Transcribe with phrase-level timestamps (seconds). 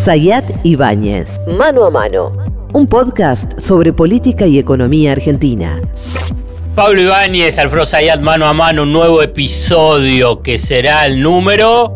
[0.00, 1.36] Sayat Ibáñez.
[1.58, 2.32] Mano a mano.
[2.72, 5.78] Un podcast sobre política y economía argentina.
[6.74, 11.92] Pablo Ibáñez, Alfredo Sayat, mano a mano, un nuevo episodio que será el número.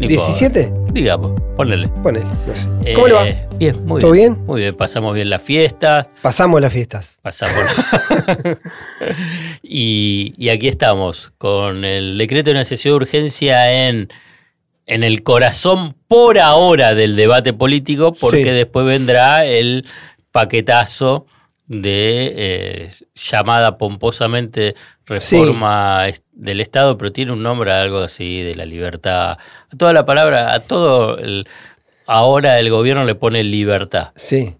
[0.00, 0.32] no importa.
[0.32, 0.92] ¿17?
[0.92, 1.86] Digamos, ponele.
[2.02, 2.24] Ponele.
[2.24, 2.94] no sé.
[2.94, 3.28] ¿Cómo le va?
[3.28, 4.36] Eh, Bien, muy ¿Todo bien?
[4.44, 6.10] Muy bien, pasamos bien las fiestas.
[6.20, 7.20] Pasamos las fiestas.
[7.22, 7.54] Pasamos.
[9.62, 14.08] y, y aquí estamos, con el decreto de necesidad de urgencia en,
[14.88, 18.50] en el corazón por ahora del debate político, porque Sí.
[18.50, 19.84] después vendrá el
[20.32, 21.26] paquetazo
[21.66, 24.74] de eh, llamada pomposamente
[25.06, 29.32] reforma del Estado, pero tiene un nombre algo así de la libertad.
[29.32, 31.46] A toda la palabra, a todo el,
[32.06, 34.12] ahora el gobierno le pone libertad.
[34.16, 34.54] Sí.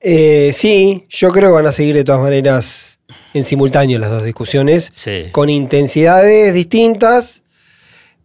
[0.00, 3.00] Eh, sí, yo creo que van a seguir de todas maneras
[3.34, 5.26] en simultáneo las dos discusiones, Sí.
[5.32, 7.41] con intensidades distintas,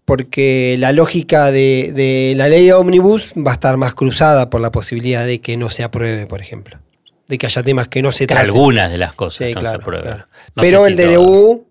[0.08, 4.72] porque la lógica de, de la ley ómnibus va a estar más cruzada por la
[4.72, 6.80] posibilidad de que no se apruebe, por ejemplo.
[7.28, 8.46] De que haya temas que no se Que traten.
[8.52, 10.28] algunas de las cosas Sí, no claro, se claro.
[10.56, 11.62] No Pero el si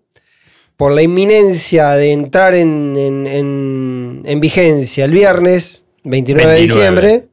[0.75, 6.61] por la inminencia de entrar en, en- en- en vigencia el viernes 29, de 29.
[6.61, 7.29] diciembre,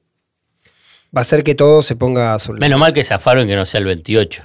[1.14, 3.66] va a hacer que todo se ponga sobre la Menos mal que zafaron que no
[3.66, 4.42] sea el 28.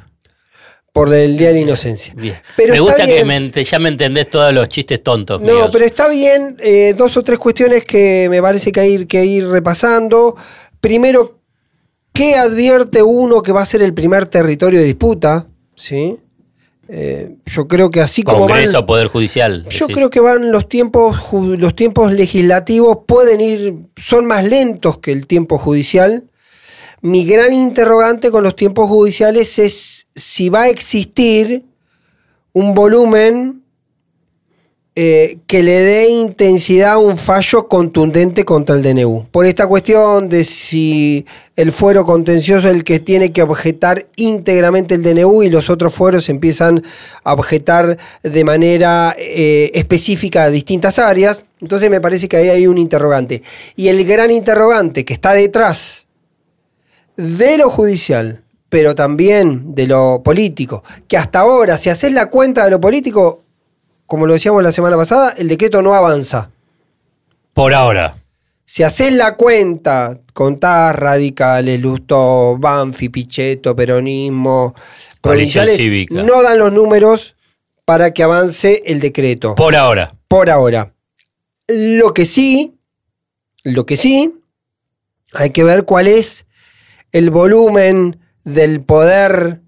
[0.94, 2.14] Por el Día de la Inocencia.
[2.16, 2.36] Bien.
[2.58, 5.40] Pero me gusta que me ya me entendés todos los chistes tontos.
[5.42, 5.70] No, míos.
[5.72, 6.58] pero está bien.
[6.60, 10.36] eh, dos o tres cuestiones que me parece que hay que ir, repasando.
[10.82, 11.40] Primero,
[12.14, 15.48] ¿qué advierte uno que va a ser el primer territorio de disputa?
[15.76, 16.18] ¿Sí?
[16.92, 19.64] Eh, yo creo que así como van, Congreso, Poder Judicial.
[19.70, 19.96] Yo decís.
[19.96, 25.28] creo que van los tiempos, los tiempos legislativos pueden ir, son más lentos que el
[25.28, 26.24] tiempo judicial.
[27.02, 31.64] Mi gran interrogante con los tiempos judiciales es si va a existir
[32.52, 33.64] un volumen
[35.02, 39.28] eh, que le dé intensidad a un fallo contundente contra el DNU.
[39.32, 41.26] Por esta cuestión de si
[41.56, 45.94] el fuero contencioso es el que tiene que objetar íntegramente el DNU y los otros
[45.94, 46.84] fueros empiezan
[47.24, 51.46] a objetar de manera eh, específica a distintas áreas.
[51.62, 53.42] Entonces me parece que ahí hay un interrogante.
[53.78, 55.99] Y el gran interrogante que está detrás
[57.20, 62.64] de lo judicial, pero también de lo político, que hasta ahora, si haces la cuenta
[62.66, 63.44] de lo político,
[64.06, 66.50] como lo decíamos la semana pasada, el decreto no avanza.
[67.54, 68.16] Por ahora.
[68.64, 74.76] Si haces la cuenta, contás radicales, Lusto, Banfi, Pichetto, peronismo,
[75.22, 76.22] provinciales, Cívica.
[76.24, 77.36] no dan los números
[77.84, 80.12] para que avance el decreto Por ahora.
[80.28, 80.94] por ahora.
[81.68, 82.76] Lo que sí,
[83.64, 84.36] lo que sí,
[85.34, 86.46] hay que ver cuál es
[87.12, 89.62] el volumen del poder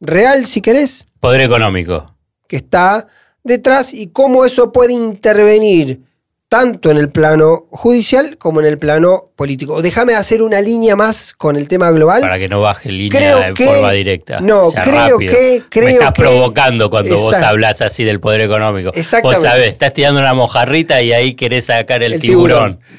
[0.00, 2.14] real, si querés, Poder económico.
[2.48, 3.06] que está
[3.44, 6.02] detrás y cómo eso puede intervenir
[6.48, 9.82] tanto en el plano judicial como en el plano político.
[9.82, 12.20] Déjame hacer una línea más con el tema global.
[12.20, 14.40] Para que no baje línea Creo que- forma directa.
[14.40, 15.18] no, creo rápido.
[15.18, 18.90] que- Me estás que- provocando cuando vos hablas así del poder económico.
[18.94, 19.42] Exactamente.
[19.42, 22.78] Vos sabés, estás tirando una mojarrita y ahí querés sacar el, El tiburón.
[22.78, 22.96] tiburón.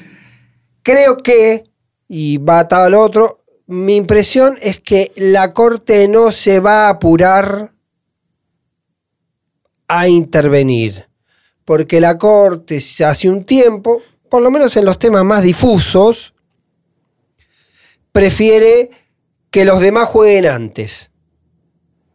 [0.82, 1.64] Creo que,
[2.06, 6.88] y va atado al otro, mi impresión es que la Corte no se va a
[6.88, 7.74] apurar
[9.86, 11.06] a intervenir.
[11.66, 16.32] Porque la Corte hace un tiempo, por lo menos en los temas más difusos,
[18.10, 18.90] prefiere
[19.50, 21.10] que los demás jueguen antes.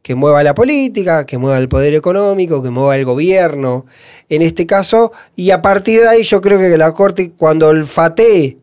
[0.02, 3.86] Que mueva la política, que mueva el poder económico, que mueva el gobierno,
[4.28, 8.63] en este caso, y a partir de ahí yo creo que la Corte, cuando olfatee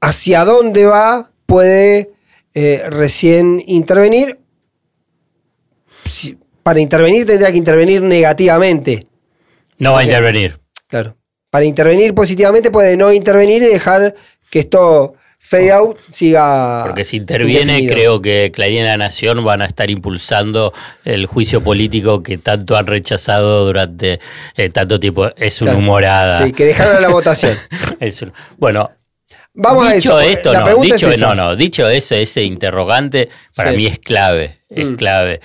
[0.00, 2.10] hacia dónde va, puede
[2.54, 4.38] eh, recién intervenir.
[6.08, 9.06] Si- para intervenir tendrá que intervenir negativamente.
[9.78, 10.58] No va a intervenir.
[10.88, 11.16] Claro.
[11.50, 14.14] Para intervenir positivamente puede no intervenir y dejar
[14.50, 16.84] que esto fade out siga.
[16.86, 17.94] Porque si interviene, indefinido.
[17.94, 20.72] creo que Clarín y La Nación van a estar impulsando
[21.04, 24.18] el juicio político que tanto han rechazado durante
[24.56, 25.28] eh, tanto tiempo.
[25.36, 25.84] Es una Claro.
[25.84, 26.44] humorada.
[26.44, 27.56] Sí, que dejaron la votación.
[28.00, 28.90] Un- bueno,
[29.56, 30.30] Vamos dicho a eso.
[30.38, 31.26] esto, la no, pregunta dicho, es esa.
[31.28, 33.76] no, no, dicho ese, ese interrogante, para Sí.
[33.78, 34.94] mí es clave, es Mm.
[34.96, 35.40] clave.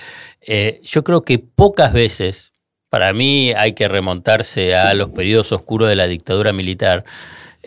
[0.46, 2.52] Eh, yo creo que pocas veces,
[2.90, 7.04] para mí hay que remontarse a los periodos oscuros de la dictadura militar,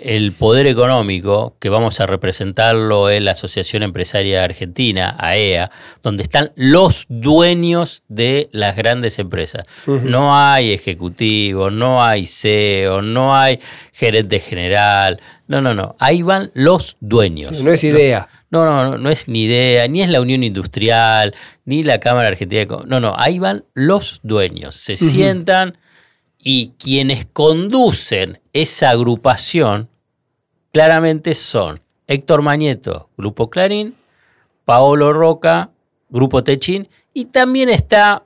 [0.06, 5.72] el poder económico, que vamos a representarlo en la Asociación Empresaria Argentina, AEA,
[6.04, 9.66] donde están los dueños de las grandes empresas.
[9.88, 13.60] No hay ejecutivo, no hay CEO, no hay
[13.94, 15.19] gerente general.
[15.48, 15.96] No, no, no.
[16.00, 17.52] Ahí van los dueños.
[17.62, 18.28] No es idea.
[18.52, 21.34] No, no, no, no es ni idea, ni es la Unión Industrial,
[21.66, 24.75] ni la Cámara Argentina de Com- No, no, ahí van los dueños.
[24.75, 25.78] Se sientan
[26.38, 29.90] y quienes conducen esa agrupación
[30.75, 33.95] claramente son Héctor Mañeto, Grupo Clarín,
[34.66, 35.69] Paolo Roca,
[36.10, 38.24] Grupo Techín, y también está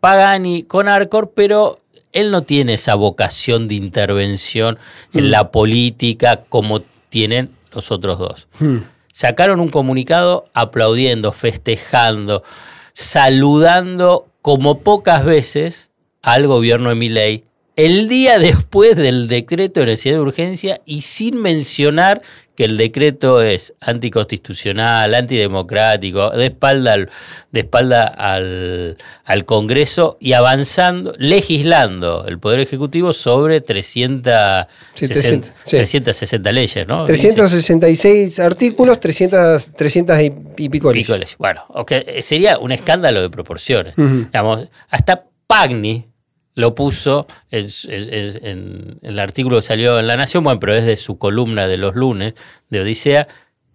[0.00, 1.78] Pagani con Arcor, pero
[2.12, 4.78] él no tiene esa vocación de intervención
[5.12, 5.30] en Mm.
[5.30, 6.80] la política como
[7.10, 8.48] tienen los otros dos.
[8.58, 8.78] Hmm.
[9.12, 12.42] Sacaron un comunicado aplaudiendo, festejando,
[12.94, 15.90] saludando como pocas veces
[16.22, 17.44] al gobierno de Milei
[17.84, 22.20] el día después del decreto de necesidad de urgencia y sin mencionar
[22.54, 27.10] que el decreto es anticonstitucional, antidemocrático, de espalda al,
[27.52, 35.50] de espalda al, al Congreso y avanzando, legislando el Poder Ejecutivo sobre 360, Sí, 300,
[35.64, 35.76] sí.
[35.78, 37.06] 360 leyes, ¿no?
[37.06, 41.36] 366 artículos, 300, 300 y, y pico leyes.
[41.38, 41.64] Bueno,
[42.20, 43.94] sería un escándalo de proporciones.
[43.96, 46.09] Digamos, hasta Pagni
[46.60, 50.96] lo puso en, en el artículo que salió en La Nación, bueno, pero es de
[50.96, 52.34] su columna de los lunes
[52.68, 53.26] de Odisea.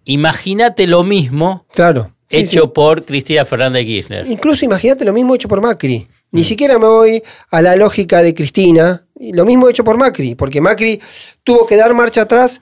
[0.04, 2.12] Imagínate lo mismo Claro.
[2.30, 2.70] sí, hecho sí.
[2.74, 4.26] por Cristina Fernández de Kirchner.
[4.26, 6.08] Incluso imagínate lo mismo hecho por Macri.
[6.32, 6.44] Ni Mm.
[6.44, 9.02] siquiera me voy a la lógica de Cristina.
[9.18, 11.00] y Lo mismo hecho por Macri, porque Macri
[11.42, 12.60] tuvo que dar marcha atrás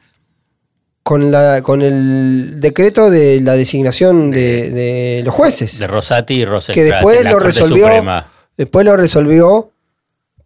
[1.03, 5.79] con, la, con el decreto de la designación de, de los jueces.
[5.79, 6.89] De Rosati y Rosenkrantz.
[6.89, 8.27] que después lo resolvió Suprema.
[8.57, 9.73] después lo resolvió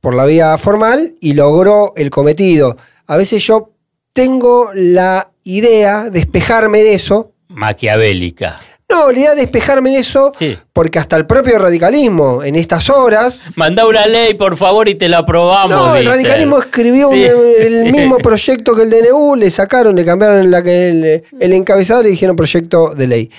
[0.01, 2.77] por la vía formal y logró el cometido.
[3.07, 3.71] A veces yo
[4.13, 7.33] tengo la idea de despejarme en eso.
[7.49, 8.59] Maquiavélica.
[8.91, 10.57] No, la idea de despejarme en eso, Sí.
[10.73, 13.45] porque hasta el propio radicalismo en estas horas.
[13.55, 15.77] Manda una ley, por favor, y te la aprobamos.
[15.77, 17.93] No, el radicalismo escribió un- el sí.
[17.93, 22.11] mismo proyecto que el DNU, le sacaron, le cambiaron la- el, el encabezado y le
[22.11, 23.31] dijeron proyecto de ley.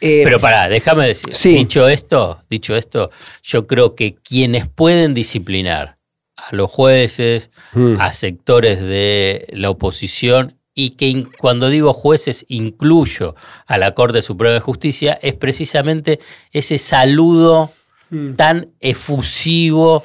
[0.00, 1.34] Eh, Pero pará, déjame decir.
[1.34, 1.54] Sí.
[1.56, 3.10] Dicho esto, dicho esto,
[3.42, 5.98] yo creo que quienes pueden disciplinar
[6.36, 7.96] a los jueces, Mm.
[8.00, 13.34] a sectores de la oposición, y que cuando digo jueces incluyo
[13.66, 16.20] a la Corte Suprema de Justicia, es precisamente
[16.52, 17.72] ese saludo
[18.10, 18.34] Mm.
[18.34, 20.04] tan efusivo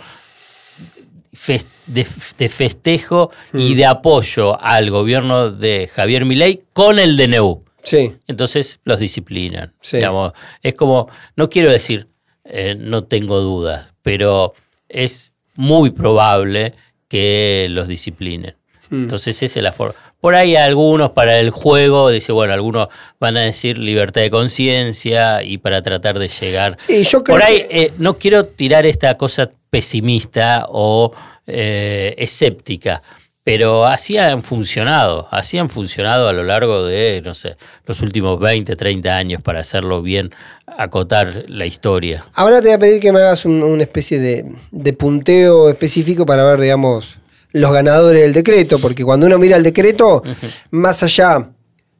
[1.87, 2.05] de,
[2.37, 3.59] de festejo Mm.
[3.59, 9.73] y de apoyo al gobierno de Javier Milei con el DNU sí, entonces los disciplinan.
[9.81, 9.97] Sí.
[9.97, 12.07] Digamos, es como, no quiero decir,
[12.45, 14.53] eh, no tengo dudas, pero
[14.89, 16.73] es muy probable
[17.07, 18.55] que los disciplinen.
[18.89, 19.03] Mm.
[19.03, 19.95] Entonces esa es la forma.
[20.19, 22.87] Por ahí algunos para el juego, dice, bueno, algunos
[23.19, 26.77] van a decir libertad de conciencia y para tratar de llegar.
[26.79, 31.13] Sí, yo creo Por ahí que- eh, no quiero tirar esta cosa pesimista o
[31.45, 33.01] eh, escéptica,
[33.43, 38.39] pero así han funcionado, así han funcionado a lo largo de, no sé, los últimos
[38.39, 40.31] 20, 30 años para hacerlo bien,
[40.65, 42.23] acotar la historia.
[42.33, 46.25] Ahora te voy a pedir que me hagas un- una especie de, de punteo específico
[46.25, 47.17] para ver, digamos,
[47.51, 50.23] los ganadores del decreto, porque cuando uno mira el decreto,
[50.71, 51.49] más allá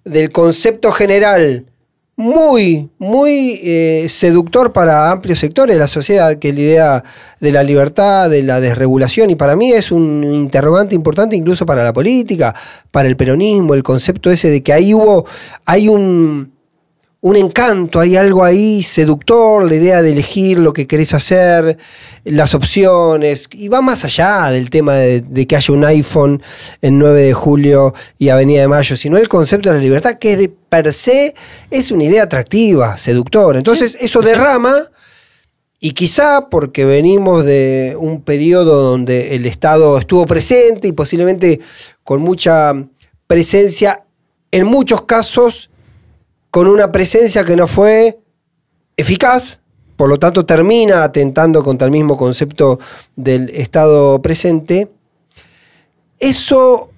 [0.06, 1.66] del concepto general
[2.16, 7.04] muy, muy eh, seductor para amplios sectores de la sociedad, que la idea
[7.40, 11.84] de la libertad, de la desregulación, y para mí es un interrogante importante incluso para
[11.84, 12.54] la política,
[12.92, 15.26] para el peronismo, el concepto ese de que ahí hubo,
[15.66, 16.54] hay un,
[17.24, 21.78] un encanto, hay algo ahí seductor, la idea de elegir lo que querés hacer,
[22.26, 26.44] las opciones, y va más allá del tema de, de que haya un iPhone
[26.82, 30.36] en 9 de julio y Avenida de Mayo, sino el concepto de la libertad, que
[30.36, 31.34] de per se
[31.72, 33.58] es una idea atractiva, seductora.
[33.58, 34.76] Entonces, eso derrama,
[35.80, 41.62] y quizá porque venimos de un periodo donde el Estado estuvo presente y posiblemente
[42.04, 42.74] con mucha
[43.28, 44.04] presencia,
[44.52, 45.70] en muchos casos,
[46.54, 48.20] con una presencia que no fue
[48.96, 49.60] eficaz,
[49.98, 52.80] por lo tanto termina atentando contra el mismo concepto
[53.16, 54.88] del Estado presente,
[56.20, 56.92] eso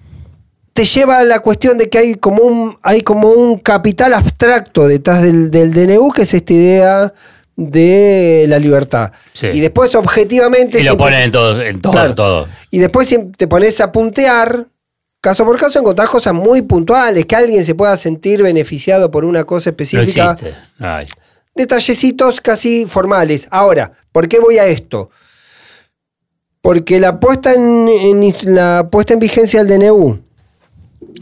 [0.74, 4.90] te lleva a la cuestión de que hay como un, hay como un capital abstracto
[4.90, 7.14] detrás del, del DNU, que es esta idea
[7.56, 9.14] de la libertad.
[9.32, 9.48] Sí.
[9.54, 10.82] Y después objetivamente...
[10.82, 12.14] Y lo ponen en todo, en todo, Claro.
[12.14, 12.48] todo.
[12.72, 14.68] y después si te pones a puntear,
[15.26, 19.44] caso por caso, encontrás cosas muy puntuales, que alguien se pueda sentir beneficiado por una
[19.44, 20.36] cosa específica.
[20.80, 20.88] No.
[21.56, 23.48] Detallecitos casi formales.
[23.50, 25.10] Ahora, ¿por qué voy a esto?
[26.62, 30.20] Porque la puesta en, en- la puesta en vigencia del DNU,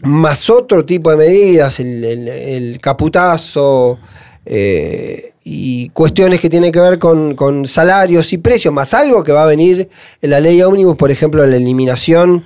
[0.03, 3.99] más otro tipo de medidas, el, el- el caputazo
[4.45, 9.31] eh, y cuestiones que tienen que ver con, con salarios y precios, más algo que
[9.31, 9.89] va a venir
[10.21, 12.45] en la ley ómnibus, por ejemplo, la eliminación,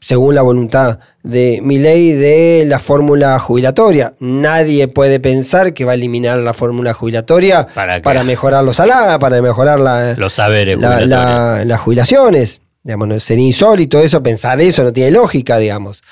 [0.00, 4.14] según la voluntad de mi ley, de la fórmula jubilatoria.
[4.20, 8.22] Nadie puede pensar que va a eliminar la fórmula jubilatoria ¿Para qué?
[8.24, 12.60] mejorar los salarios, para mejorar la, Los saberes la- la- las jubilaciones.
[12.84, 16.02] Digamos, no, sería insólito eso, pensar eso no tiene lógica, digamos.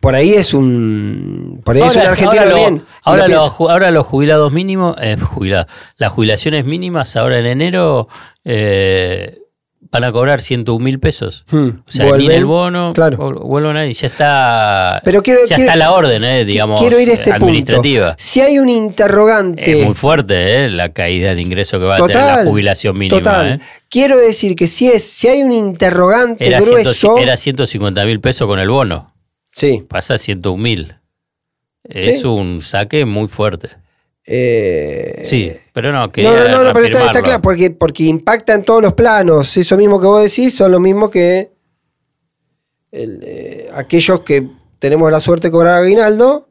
[0.00, 1.60] por ahí es un.
[1.64, 2.82] Por ahí es un argentino ahora bien.
[3.02, 5.66] Ahora, lo los, ahora los jubilados mínimos, eh, jubilados,
[5.98, 8.08] las jubilaciones mínimas ahora en enero
[8.44, 9.38] eh,
[9.92, 11.44] van a cobrar 101 mil pesos.
[11.50, 13.18] Hmm, O sea, ni en el bono, claro.
[13.18, 16.80] vu- vuelven a y ya está, Pero quiero- ya quiero- está la orden, eh, digamos,
[16.80, 18.06] Quiero ir a este administrativa.
[18.08, 18.22] punto.
[18.22, 19.80] Si hay un interrogante.
[19.80, 23.18] Es muy fuerte eh, la caída de ingreso que va a tener la jubilación mínima.
[23.18, 23.52] Total.
[23.52, 23.58] eh.
[23.90, 26.94] Quiero decir que si es, si hay un interrogante Era, grueso.
[26.94, 29.12] 100 era 150 mil pesos con el bono,
[29.54, 29.84] sí.
[29.86, 30.94] pasa a 101 mil.
[31.84, 32.26] Es Sí.
[32.26, 33.68] un saque muy fuerte.
[34.26, 38.62] Eh, Sí, pero no, No, no, no, no, pero está, claro, porque, porque impacta en
[38.64, 39.56] todos los planos.
[39.56, 41.50] Eso mismo que vos decís son lo mismo que
[42.90, 44.46] el, eh, aquellos que
[44.78, 46.48] tenemos la suerte de cobrar aguinaldo.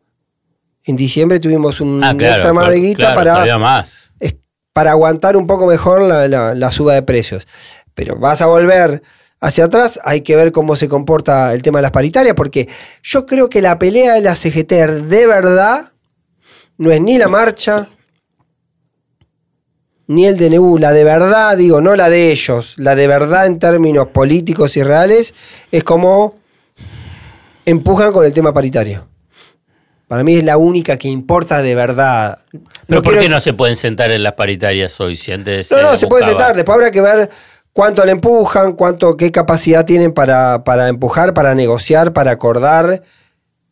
[0.86, 4.12] En diciembre tuvimos un Ah, claro, extra más de guita claro, para, más.
[4.20, 4.36] es-
[4.74, 7.48] para aguantar un poco mejor la, la- la suba de precios.
[7.94, 9.04] Pero vas a volver
[9.40, 12.68] hacia atrás, hay que ver cómo se comporta el tema de las paritarias, porque
[13.04, 14.72] yo creo que la pelea de la CGT
[15.08, 15.82] de verdad
[16.82, 17.88] no es ni la marcha,
[20.08, 23.60] ni el DNU, la de verdad, digo, no la de ellos, la de verdad en
[23.60, 25.36] términos políticos y reales,
[25.72, 26.40] es como
[27.66, 29.08] empujan con el tema paritario.
[30.08, 32.40] Para mí es la única que importa de verdad.
[32.88, 35.16] Pero ¿por quiero qué no se pueden sentar en las paritarias hoy?
[35.16, 36.56] Si antes no, no, se se puede buscaba- sentar.
[36.56, 37.30] Después habrá que ver
[37.72, 43.04] cuánto le empujan, cuánto, qué capacidad tienen para, para empujar, para negociar, para acordar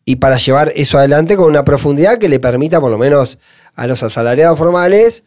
[0.09, 3.37] y para llevar eso adelante con una profundidad que le permita, por lo menos
[3.75, 5.23] a los asalariados formales,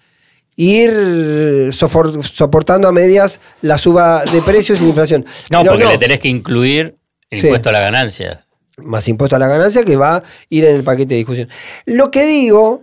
[0.57, 5.25] ir soportando a medias la suba de precios y la inflación.
[5.51, 6.97] No, Pero porque le tenés que incluir
[7.31, 7.47] el Sí.
[7.47, 8.45] impuesto a la ganancia.
[8.79, 11.49] más impuesto a la ganancia que va a ir en el paquete de discusión.
[11.87, 12.83] Lo que digo,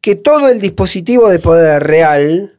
[0.00, 2.56] que todo el dispositivo de poder real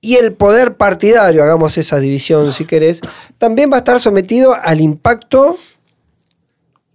[0.00, 3.02] y el poder partidario, hagamos esa división si querés,
[3.36, 5.58] también va a estar sometido al impacto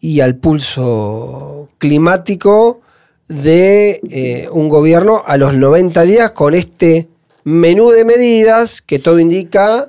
[0.04, 2.82] y al pulso climático
[3.30, 7.08] de eh, un gobierno a los 90 días con este
[7.46, 9.88] menú de medidas que todo indica,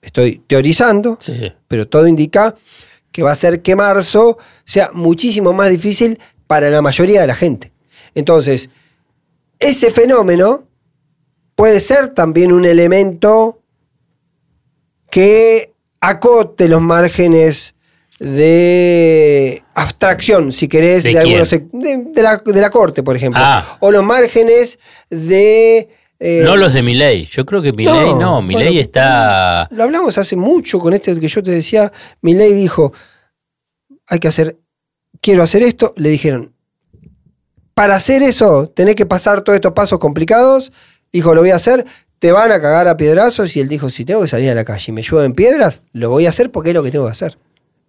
[0.00, 1.52] estoy teorizando, Sí.
[1.68, 2.56] pero todo indica
[3.12, 7.36] que va a hacer que marzo sea muchísimo más difícil para la mayoría de la
[7.36, 7.70] gente.
[8.16, 8.70] Entonces,
[9.60, 10.66] ese fenómeno
[11.54, 13.60] puede ser también un elemento
[15.12, 17.76] que acote los márgenes
[18.22, 23.42] de abstracción, si querés, ¿De algunos de, de la, de la corte, por ejemplo.
[23.44, 23.78] Ah.
[23.80, 24.78] O los márgenes
[25.10, 25.88] de...
[26.20, 27.24] eh, no los de Milei.
[27.24, 28.20] Yo creo que Milei no.
[28.20, 29.66] No, Milei bueno, está.
[29.72, 31.92] Lo hablamos hace mucho con este que yo te decía.
[32.20, 32.92] Mi ley dijo:
[34.06, 34.56] hay que hacer,
[35.20, 35.92] quiero hacer esto.
[35.96, 36.54] Le dijeron:
[37.74, 40.72] para hacer eso, tenés que pasar todos estos pasos complicados.
[41.12, 41.84] Dijo: lo voy a hacer.
[42.20, 43.56] Te van a cagar a piedrazos.
[43.56, 46.08] Y él dijo: si tengo que salir a la calle y me llueven piedras, lo
[46.08, 47.36] voy a hacer porque es lo que tengo que hacer.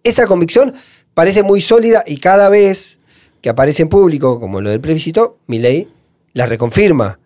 [0.04, 0.72] Esa convicción
[1.14, 2.98] parece muy sólida y cada vez
[3.40, 5.88] que aparece en público, como lo del plebiscito, mi ley
[6.32, 7.18] la reconfirma.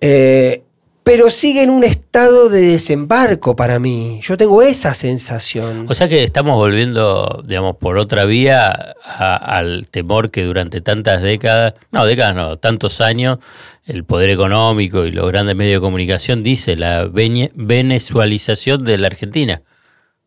[0.00, 0.62] Eh,
[1.02, 4.20] pero sigue en un estado de desembarco para mí.
[4.22, 5.86] Yo tengo esa sensación.
[5.88, 11.22] O sea que estamos volviendo, digamos, por otra vía a- al temor que durante tantas
[11.22, 13.38] décadas, no, décadas no, tantos años,
[13.86, 19.06] el poder económico y los grandes medios de comunicación dice la vene- venezualización de la
[19.06, 19.62] Argentina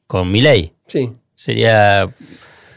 [0.07, 0.73] con Milei.
[0.87, 1.13] Sí.
[1.41, 2.13] Sería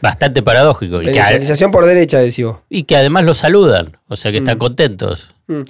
[0.01, 0.99] bastante paradójico.
[1.01, 2.57] Y que, Venezualización por derecha, decís vos.
[2.67, 5.35] y que además lo saludan, o sea que están contentos.
[5.45, 5.61] Mm.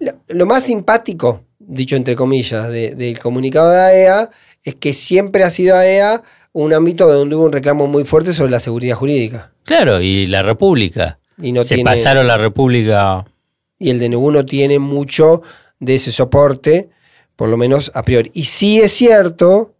[0.00, 4.30] Lo, lo más simpático, dicho entre comillas, de- del comunicado de AEA
[4.62, 6.22] es que siempre ha sido AEA
[6.52, 9.50] un ámbito donde hubo un reclamo muy fuerte sobre la seguridad jurídica.
[9.64, 11.18] Claro, y la República.
[11.42, 13.24] Y no Se tiene- pasaron la República.
[13.78, 15.42] Y el DNU no tiene mucho
[15.80, 16.88] de ese soporte,
[17.34, 18.30] por lo menos a priori.
[18.34, 19.74] Y sí es cierto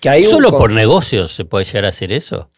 [0.00, 2.50] que hay un Solo por negocios se puede llegar a hacer eso.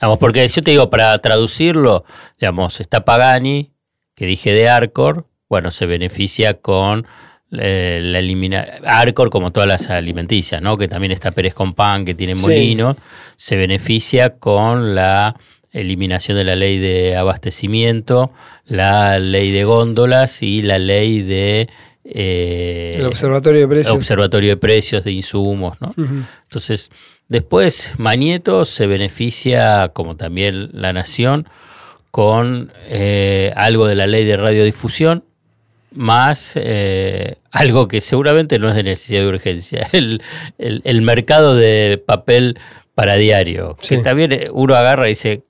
[0.00, 2.04] Vamos, porque yo te digo, para traducirlo,
[2.40, 3.70] digamos, está Pagani,
[4.14, 7.06] que dije de Arcor, bueno, se beneficia con
[7.52, 10.76] eh, la elimina Arcor, como todas las alimenticias, ¿no?
[10.78, 12.40] Que también está Pérez Compán, que tiene Sí.
[12.40, 12.96] molinos,
[13.36, 15.36] se beneficia con la
[15.70, 18.32] eliminación de la ley de abastecimiento,
[18.64, 21.68] la ley de góndolas y la ley de
[22.04, 23.94] eh, el observatorio de precios.
[23.96, 25.94] observatorio de precios de insumos, ¿no?
[25.96, 26.90] Entonces,
[27.28, 31.48] después Mañeto se beneficia, como también la Nación,
[32.10, 35.24] con eh, algo de la ley de radiodifusión,
[35.94, 40.22] más eh, algo que seguramente no es de necesidad de urgencia, el,
[40.58, 42.58] el- el mercado de papel
[42.94, 45.42] para diario, que también uno agarra y dice,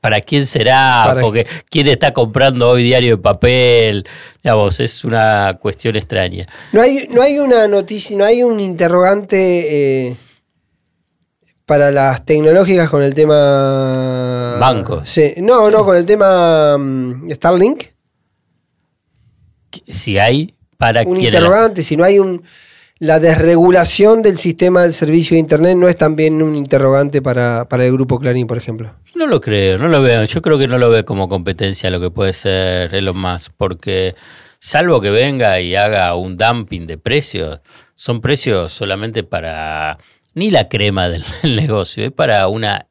[0.00, 1.02] ¿para quién será?
[1.06, 4.06] Para- Porque ¿quién está comprando hoy diario de papel?
[4.42, 6.46] Digamos, es una cuestión extraña.
[6.72, 10.16] No hay, no hay una noticia, no hay un interrogante eh,
[11.66, 14.56] para las tecnológicas con el tema.
[14.58, 15.08] Bancos.
[15.08, 15.34] Sí.
[15.38, 17.84] No, no, con el tema mm, Starlink.
[19.86, 22.42] Si hay, para Un interrogante, si no hay un.
[23.00, 27.84] La desregulación del sistema del servicio de Internet no es también un interrogante para, para
[27.84, 28.92] el grupo Clarín, por ejemplo.
[29.14, 30.24] No lo creo, no lo veo.
[30.24, 34.16] Yo creo que no lo ve como competencia lo que puede ser Elon Musk, porque
[34.58, 37.60] salvo que venga y haga un dumping de precios,
[37.94, 39.98] son precios solamente para
[40.34, 42.87] ni la crema del negocio, es para una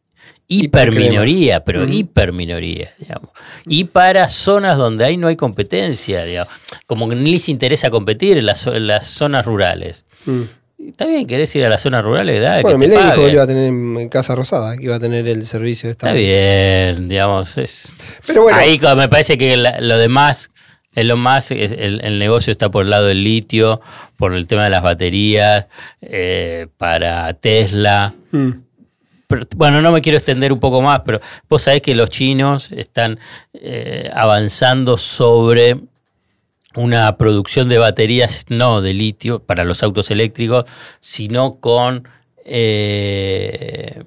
[0.47, 1.91] hiperminoría, pero Ujú.
[1.93, 3.29] hiperminoría, digamos.
[3.65, 6.53] Y para zonas donde ahí no hay competencia, digamos.
[6.85, 10.05] Como que ni les interesa competir en las, zo- en las zonas rurales.
[10.25, 10.41] Mm.
[10.89, 13.43] Está bien, querés ir a las zonas rurales, dale, Bueno, te Milei dijo que iba
[13.43, 16.27] a tener en, Casa Rosada, que iba a tener el servicio de Está Starlink.
[16.27, 17.91] bien, digamos, es...
[18.27, 20.51] Pero bueno, Ahí me parece que la- lo demás,
[20.93, 23.81] es lo más, es- el, el negocio está por el lado del litio,
[24.17, 25.65] por el tema de las baterías,
[26.01, 28.13] eh, para Tesla.
[28.31, 28.49] mm,
[29.55, 31.19] bueno, no me quiero extender un poco más, pero
[31.49, 33.19] vos sabés que los chinos están
[33.53, 35.77] eh, avanzando sobre
[36.75, 40.65] una producción de baterías no de litio para los autos eléctricos,
[40.99, 42.07] sino con...
[42.45, 44.03] eh,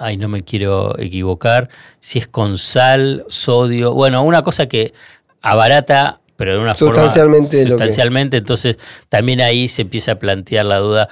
[0.00, 1.68] ay, no me quiero equivocar,
[2.00, 4.94] si es con sal, sodio, bueno, una cosa que
[5.42, 7.70] abarata, pero de una Sustancialmente forma...
[7.70, 8.78] Sustancialmente, entonces
[9.10, 11.08] también ahí se empieza a plantear la duda,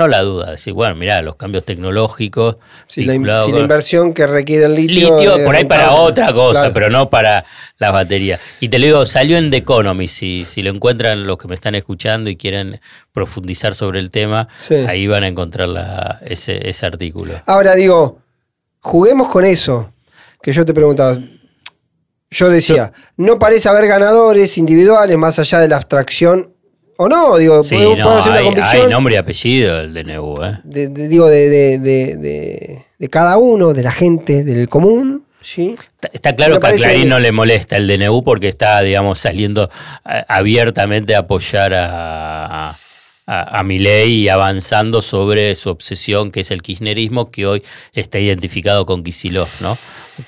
[0.00, 2.56] no la duda, decir, bueno, mirá, los cambios tecnológicos...
[2.86, 5.16] si, la, in- vinculados si la con- inversión que requiere el litio.
[5.44, 6.74] por ahí para otra cosa, Claro.
[6.74, 7.44] pero no para
[7.78, 8.40] las baterías.
[8.60, 11.54] Y te lo digo, salió en The Economy, si, si lo encuentran los que me
[11.54, 12.80] están escuchando y quieren
[13.12, 14.74] profundizar sobre el tema, Sí.
[14.74, 17.34] ahí van a encontrar la- ese, ese artículo.
[17.46, 18.18] Ahora digo,
[18.80, 19.92] juguemos con eso
[20.42, 21.18] que yo te preguntaba.
[22.32, 26.54] Yo decía, no parece haber ganadores individuales más allá de la abstracción.
[27.02, 28.82] O no, digo, Sí, puedo, no, puedo hacer una hay, convicción.
[28.82, 30.58] hay nombre y apellido el DNU, ¿eh?
[30.64, 35.24] de, de- digo, de, de- de- de- de cada uno, de la gente, del común.
[35.40, 35.74] ¿sí?
[35.94, 39.70] Está, está claro que a Clarín no le molesta el DNU porque está, digamos, saliendo
[40.04, 42.78] a- abiertamente a apoyar a, a,
[43.32, 47.62] a Milei y avanzando sobre su obsesión, que es el kirchnerismo, que hoy
[47.92, 49.78] está identificado con Kicillof, ¿no?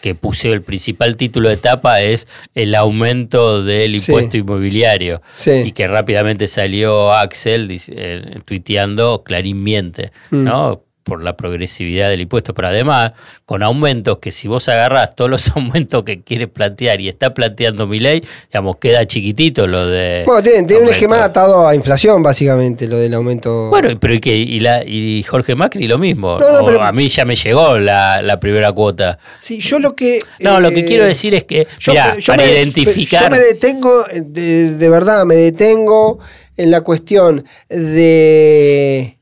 [0.00, 4.10] Que puse el principal título de etapa es el aumento del Sí.
[4.12, 5.20] impuesto inmobiliario.
[5.32, 5.50] Sí.
[5.66, 10.44] Y que rápidamente salió Axel dice- eh, tuiteando Clarín miente, Mm.
[10.44, 10.82] ¿no?
[11.02, 13.12] Por la progresividad del impuesto, pero además
[13.44, 17.86] con aumentos que si vos agarrás todos los aumentos que quiere plantear y está planteando
[17.88, 20.22] mi ley, digamos, queda chiquitito lo de.
[20.26, 23.68] Bueno, tiene, tiene un esquema atado a inflación, básicamente, lo del aumento.
[23.70, 26.38] Bueno, pero y, que, y, la, y Jorge Macri lo mismo.
[26.38, 29.18] No, no, O pero- a mí ya me llegó la, la primera cuota.
[29.40, 30.20] sí, yo lo que.
[30.38, 33.24] No, lo que eh, quiero decir es que, Yo, mirá, yo para me, identificar.
[33.24, 36.20] Yo me detengo, de, de verdad, me detengo
[36.56, 39.18] en la cuestión de.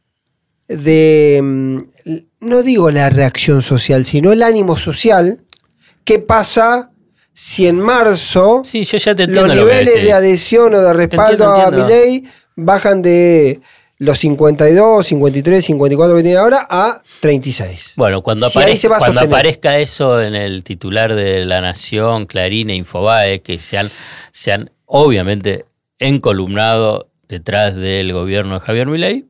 [0.76, 1.40] De.
[1.42, 1.78] mm,
[2.40, 5.42] No digo la reacción social, sino el ánimo social.
[6.04, 6.90] ¿Qué pasa
[7.32, 11.44] si en marzo Sí, yo ya te los lo niveles de adhesión o de respaldo
[11.44, 11.86] entiendo, a entiendo.
[11.86, 12.24] mi ley
[12.56, 13.60] bajan de
[13.98, 17.92] los 52, 53, 54 que tiene ahora a 36?
[17.96, 22.70] Bueno, cuando, Si aparezca, a cuando aparezca eso en el titular de La Nación, Clarín
[22.70, 23.90] e Infobae, que se han,
[24.32, 25.66] se han obviamente
[25.98, 29.26] encolumnado detrás del gobierno de Javier Milei,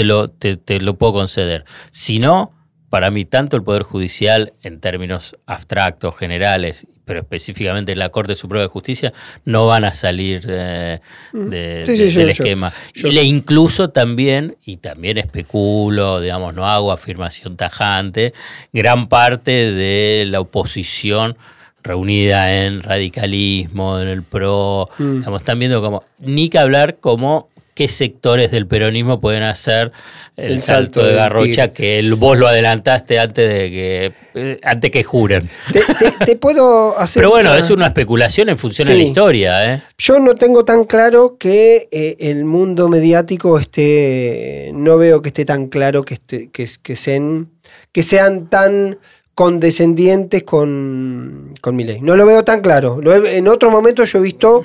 [0.00, 1.64] te lo, te, te lo puedo conceder.
[1.90, 2.52] Si no,
[2.88, 8.62] para mí, tanto el Poder Judicial, en términos abstractos, generales, pero específicamente la Corte Suprema
[8.62, 9.12] de Justicia,
[9.44, 10.98] no van a salir eh,
[11.32, 11.86] de- Mm.
[11.86, 12.72] Sí, sí, de- yo- del esquema.
[12.94, 18.32] y le incluso también, y también especulo, digamos, no hago afirmación tajante,
[18.72, 21.36] gran parte de la oposición
[21.82, 25.18] reunida en radicalismo, en el PRO, Mm.
[25.20, 27.48] digamos, están viendo como, ni que hablar como
[27.80, 29.90] qué sectores del peronismo pueden hacer
[30.36, 34.60] el, El salto, salto de garrocha que el- vos lo adelantaste antes de que eh,
[34.62, 35.48] antes que juren.
[35.72, 37.20] Te, te- te puedo hacer.
[37.22, 39.80] Pero bueno, una- es una especulación en función de la historia, ¿eh?
[39.96, 44.70] Yo no tengo tan claro que eh, el mundo mediático esté.
[44.74, 47.48] No veo que esté tan claro que, esté, que, que sean,
[47.92, 48.98] que sean tan
[49.34, 52.00] condescendientes con, con mi ley.
[52.02, 53.00] No lo veo tan claro.
[53.00, 54.64] Lo he- en otros momentos yo he visto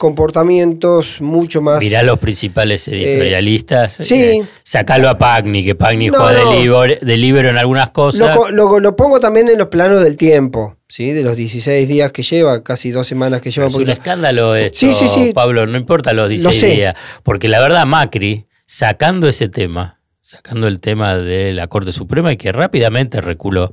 [0.00, 1.80] comportamientos mucho más.
[1.80, 4.00] Mirá los principales editorialistas.
[4.00, 4.14] Eh, sí.
[4.22, 6.50] eh, sacalo a Pagni, que Pagni No, juega no.
[6.52, 8.36] de, libro, de libro en algunas Lo, cosas.
[8.36, 11.12] co- lo- lo pongo también en los planos del tiempo, ¿sí?
[11.12, 13.66] De los 16 días que lleva, casi dos semanas que lleva.
[13.68, 15.32] es un escándalo esto, Sí, sí, sí.
[15.34, 16.66] Pablo, no importa los 16 sé.
[16.76, 16.94] días.
[17.22, 22.36] Porque la verdad, Macri, sacando ese tema, sacando el tema de la Corte Suprema y
[22.36, 23.70] que rápidamente reculó.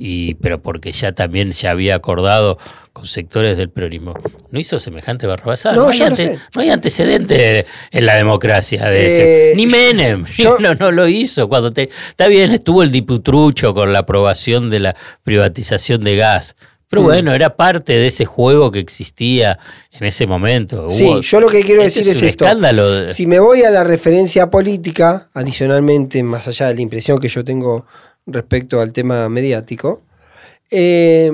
[0.00, 2.56] Y, pero porque ya también ya había acordado
[2.92, 4.14] con sectores del peronismo.
[4.50, 5.74] No hizo semejante barrabasada.
[5.74, 6.38] No, No, hay, ante- sé.
[6.54, 9.56] no hay antecedente en la democracia de Eh, ese.
[9.56, 11.48] Ni Menem yo- no, no lo hizo.
[11.48, 16.56] Cuando te, está bien, estuvo el diputrucho con la aprobación de la privatización de gas.
[16.90, 17.04] Pero Mm.
[17.04, 19.58] bueno, era parte de ese juego que existía
[19.92, 20.88] en ese momento.
[20.88, 22.44] Sí, Hubo- yo lo que quiero Este decir es, esto.
[22.46, 23.06] escándalo.
[23.08, 27.44] Si me voy a la referencia política, adicionalmente, más allá de la impresión que yo
[27.44, 27.84] tengo
[28.28, 30.02] respecto al tema mediático,
[30.70, 31.30] eh,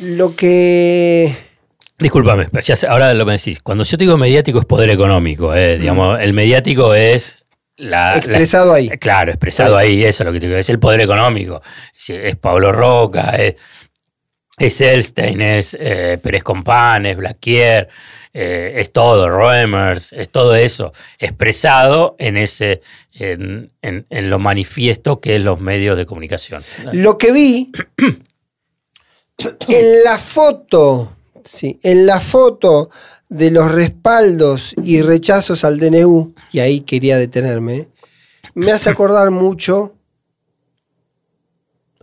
[0.00, 1.34] lo que...
[1.98, 3.60] Discúlpame, ya sé, ahora lo me decís.
[3.62, 5.54] Cuando yo te digo mediático es poder económico.
[5.54, 7.38] eh, digamos, el mediático es
[7.76, 8.88] la, la- Expresado ahí.
[8.90, 10.58] Claro, expresado ahí, eso es lo que te digo.
[10.58, 11.62] Es el poder económico.
[11.96, 13.54] Es, es Pablo Roca, es,
[14.58, 17.88] es Elstein, es eh, Pérez Compán, es Blaquier,
[18.34, 25.20] eh, es todo, Roemers, es todo eso, expresado en ese, en, en- en lo manifiesto
[25.20, 26.62] que es los medios de comunicación.
[26.92, 27.70] Lo que vi
[29.68, 32.90] en la foto, sí, en la foto
[33.28, 37.88] de los respaldos y rechazos al DNU, y ahí quería detenerme,
[38.54, 39.92] me hace acordar mucho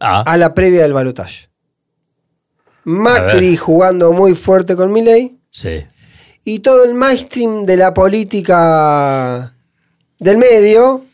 [0.04, 1.48] Ah, a la previa del balotaje.
[2.86, 5.84] Macri jugando muy fuerte con Milei sí.
[6.44, 9.56] Y todo el mainstream de la política
[10.20, 11.06] del medio,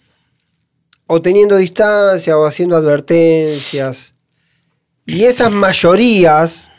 [1.07, 4.13] o teniendo distancia o haciendo advertencias.
[5.05, 6.69] Y esas mayorías,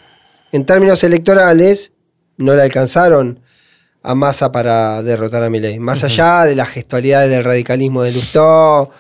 [0.53, 1.93] en términos electorales,
[2.37, 3.41] no le alcanzaron
[4.03, 5.79] a Massa para derrotar a Milei.
[5.79, 8.91] Más allá de las gestualidades del radicalismo de Lustó,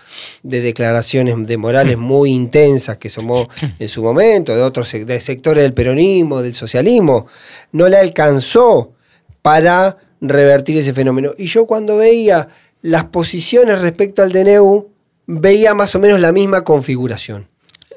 [0.42, 5.62] de declaraciones de Morales muy intensas que somó en su momento, de otros de sectores
[5.62, 7.26] del peronismo, del socialismo,
[7.72, 8.94] no le alcanzó
[9.42, 11.31] para revertir ese fenómeno.
[11.38, 12.48] Y yo cuando veía
[12.83, 14.88] las posiciones respecto al DNU,
[15.27, 17.48] veía más o menos la misma configuración.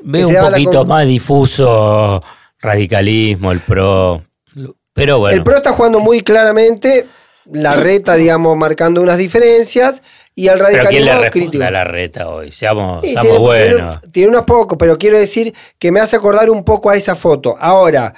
[0.04, 2.24] Veo un poquito con- más difuso
[2.60, 4.24] radicalismo, el pro.
[4.94, 5.38] Pero bueno.
[5.38, 7.06] El PRO está jugando muy claramente,
[7.46, 10.02] la reta, digamos, marcando unas diferencias,
[10.36, 11.64] y al pero ¿quién radicalismo le crítico.
[11.64, 12.52] a la reta hoy?
[12.52, 14.00] Seamos, Sí, seamos tiene, buenos.
[14.00, 17.16] tiene- tiene unos pocos, pero quiero decir que me hace acordar un poco a esa
[17.16, 17.56] foto.
[17.60, 18.14] Ahora,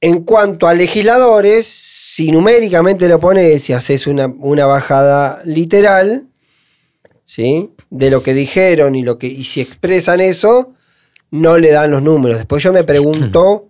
[0.00, 1.66] en cuanto a legisladores,
[2.18, 6.26] si numéricamente lo pones y haces una, una bajada literal,
[7.24, 7.74] ¿sí?
[7.90, 10.74] De lo que dijeron y, lo que, y si expresan eso,
[11.30, 12.38] no le dan los números.
[12.38, 13.68] Después yo me pregunto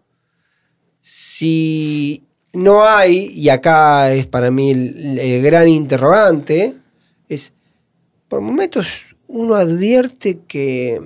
[1.02, 6.74] si no hay, y acá es para mí el, el gran interrogante,
[7.28, 7.52] es,
[8.28, 11.02] por momentos uno advierte que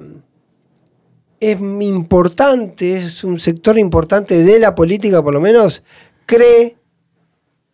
[1.40, 5.82] es importante, es un sector importante de la política, por lo menos,
[6.24, 6.76] cree,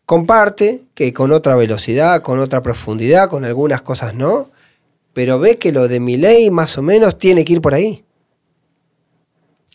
[0.09, 4.51] comparte, que con otra velocidad, con otra profundidad, con algunas cosas no,
[5.13, 8.07] pero ve que lo de mi ley más o menos tiene que ir por ahí.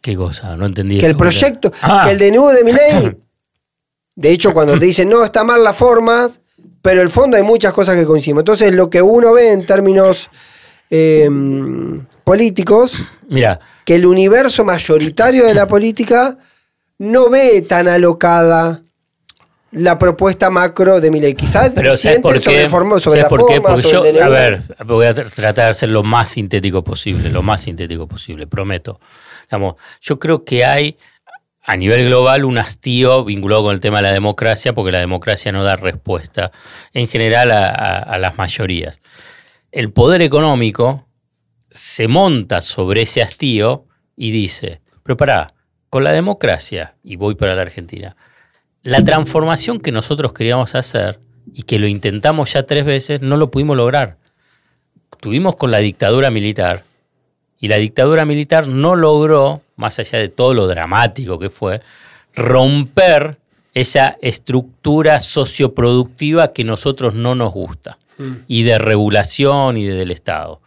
[0.02, 0.54] ¿Qué cosa?
[0.58, 0.98] No entendí.
[0.98, 3.16] Que el proyecto, Ah, que el DNU de mi ley,
[4.16, 6.42] de hecho cuando te dicen, no, está mal las formas,
[6.82, 8.42] pero el fondo hay muchas cosas que coincidimos.
[8.42, 10.32] Entonces lo que uno ve en términos
[10.90, 11.30] eh,
[12.24, 12.96] políticos,
[13.30, 16.40] Mira, que el universo mayoritario de la política
[16.98, 18.83] no ve tan alocada
[19.74, 21.34] la propuesta macro de Milei.
[21.34, 23.56] Quizás pero ¿sabes sienten por sobre, el forma- sobre ¿Sabes la por qué?
[23.56, 26.84] forma, Porque sobre yo, a ver, voy a tr- tratar de ser lo más sintético
[26.84, 29.00] posible, lo más sintético posible, prometo.
[29.46, 30.98] Digamos, yo creo que hay
[31.66, 35.52] a nivel global un hastío vinculado con el tema de la democracia, porque la democracia
[35.52, 36.52] no da respuesta
[36.94, 39.00] en general a, a- a las mayorías.
[39.72, 41.08] El poder económico
[41.70, 45.54] se monta sobre ese hastío y dice, pero pará,
[45.90, 48.16] con la democracia, y voy para la Argentina,
[48.84, 51.20] la transformación que nosotros queríamos hacer
[51.54, 54.18] y que lo intentamos ya tres veces, no lo pudimos lograr.
[55.20, 56.84] Tuvimos con la dictadura militar
[57.60, 61.82] y la dictadura militar no logró, más allá de todo lo dramático que fue,
[62.36, 63.38] romper
[63.74, 67.98] esa estructura socioproductiva que nosotros no nos gusta
[68.48, 70.62] y de regulación y de- del Estado.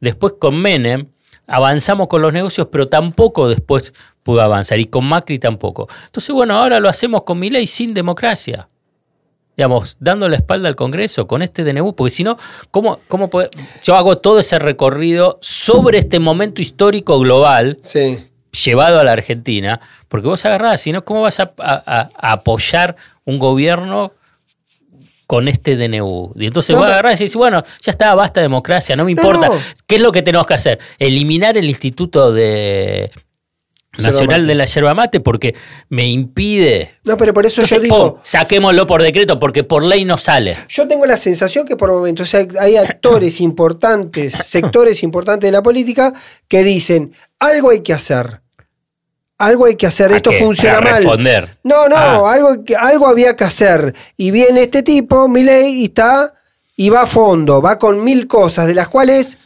[0.00, 1.06] Después con Menem
[1.50, 4.78] avanzamos con los negocios, pero tampoco después pudo avanzar.
[4.78, 5.88] Y con Macri tampoco.
[6.06, 8.68] Entonces, bueno, ahora lo hacemos con mi ley sin democracia.
[9.56, 12.38] Digamos, dando la espalda al Congreso con este DNU, porque si no,
[12.70, 13.50] ¿cómo, cómo puede-
[13.82, 18.26] Yo hago todo ese recorrido sobre este momento histórico global Sí.
[18.64, 22.96] llevado a la Argentina, porque vos agarrás, si no, ¿cómo vas a, a- a apoyar
[23.26, 24.12] un gobierno
[25.30, 26.32] con este DNU?
[26.34, 29.12] Y entonces No, vos pero- agarrás y decís, bueno, ya está, basta democracia, no me
[29.12, 29.46] importa.
[29.46, 29.54] no.
[29.86, 30.80] ¿Qué es lo que tenemos que hacer?
[30.98, 33.12] Eliminar el instituto de,
[33.98, 35.54] nacional de la yerba mate porque
[35.88, 36.96] me impide.
[37.04, 38.14] No, pero por eso yo digo.
[38.14, 40.56] pum, saquémoslo por decreto porque por ley no sale.
[40.68, 45.62] Yo tengo la sensación que por momentos hay- hay actores importantes, sectores importantes de la
[45.62, 46.12] política
[46.48, 48.39] que dicen algo hay que hacer.
[49.40, 50.96] Algo hay que hacer, ¿A esto funciona mal.
[50.96, 51.56] responder.
[51.64, 52.32] No, no, Ah.
[52.34, 53.94] algo, algo había que hacer.
[54.16, 56.34] Y viene este tipo, Milei, y está,
[56.76, 59.38] y va a fondo, va con mil cosas, de las cuales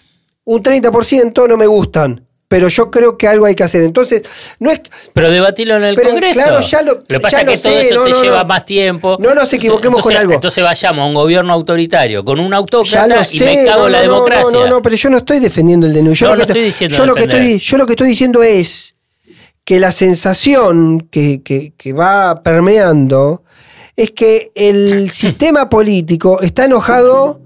[0.45, 2.27] un 30% no me gustan.
[2.47, 3.83] Pero yo creo que algo hay que hacer.
[3.85, 4.23] Entonces,
[4.61, 4.81] no es.
[5.13, 6.35] Pero debatirlo en el Pero, Congreso.
[6.41, 8.39] claro, ya lo- que pasa es que lo todo sé, eso no, te no, lleva
[8.43, 8.45] no.
[8.49, 9.17] más tiempo.
[9.19, 10.33] No nos equivoquemos con algo.
[10.35, 13.93] Entonces vayamos a un gobierno autoritario con un autócrata lo y me cago no, en
[13.93, 14.45] la democracia.
[14.53, 16.13] No, no, no, pero yo no estoy defendiendo el DNU.
[16.15, 17.47] Yo No, lo que estoy diciendo yo lo que defender.
[17.51, 18.94] estoy, yo lo que estoy diciendo es
[19.65, 23.43] que la sensación que, que- que va permeando
[23.97, 27.41] es que el sistema político está enojado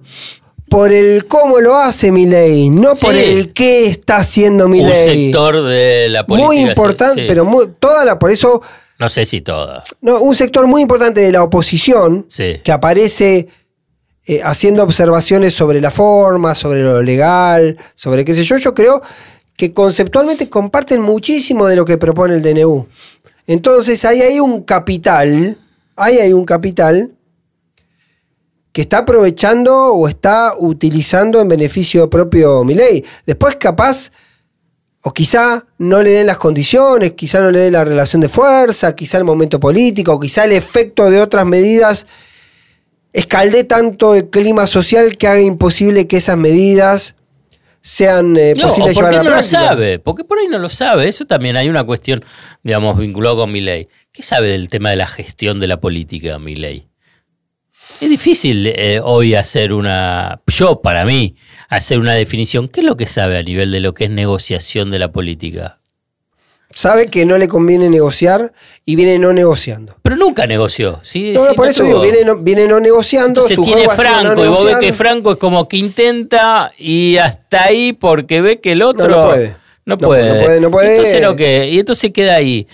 [0.68, 5.24] por el cómo lo hace Milei, no por el qué está haciendo un Milei.
[5.30, 6.46] sector de la política.
[6.46, 7.26] Muy importante, sí.
[7.28, 8.60] pero muy- toda la, por eso,
[8.98, 9.82] No sé si todo.
[10.02, 12.56] no, un sector muy importante de la oposición Sí.
[12.62, 13.48] que aparece
[14.26, 19.00] eh, haciendo observaciones sobre la forma, sobre lo legal, sobre qué sé yo, yo creo
[19.58, 22.86] que conceptualmente comparten muchísimo de lo que propone el DNU.
[23.48, 25.58] Entonces ahí hay un capital,
[25.96, 27.16] ahí hay un capital
[28.70, 33.04] que está aprovechando o está utilizando en beneficio propio Milei.
[33.26, 34.12] Después capaz,
[35.02, 38.94] o quizá no le den las condiciones, quizá no le den la relación de fuerza,
[38.94, 42.06] quizá el momento político, o quizá el efecto de otras medidas
[43.12, 47.16] escaldé tanto el clima social que haga imposible que esas medidas
[47.88, 50.58] sean eh, No, posibles de llevar a la no lo sabe, porque por ahí no
[50.58, 51.08] lo sabe.
[51.08, 52.22] Eso también hay una cuestión,
[52.62, 53.88] digamos, vinculado con mi ley.
[54.12, 56.86] ¿Qué sabe del tema de la gestión de la política, mi ley?
[58.02, 61.36] Es difícil eh, hoy hacer una, yo para mí,
[61.70, 62.68] hacer una definición.
[62.68, 65.77] ¿Qué es lo que sabe a nivel de lo que es negociación de la política?
[66.78, 68.52] Sabe que no le conviene negociar
[68.84, 69.96] y viene no negociando.
[70.00, 71.00] Pero nunca negoció.
[71.02, 71.32] ¿sí?
[71.34, 74.00] No, no, por no eso digo, viene no, viene no negociando, su tiene sido no
[74.00, 78.60] Franco y vos ves que Franco es como que intenta y hasta ahí porque ve
[78.60, 79.48] que el otro No, no puede.
[79.48, 80.28] no No, puede.
[80.38, 80.96] no puede, no puede.
[80.98, 82.68] Entonces, lo que, y entonces queda ahí.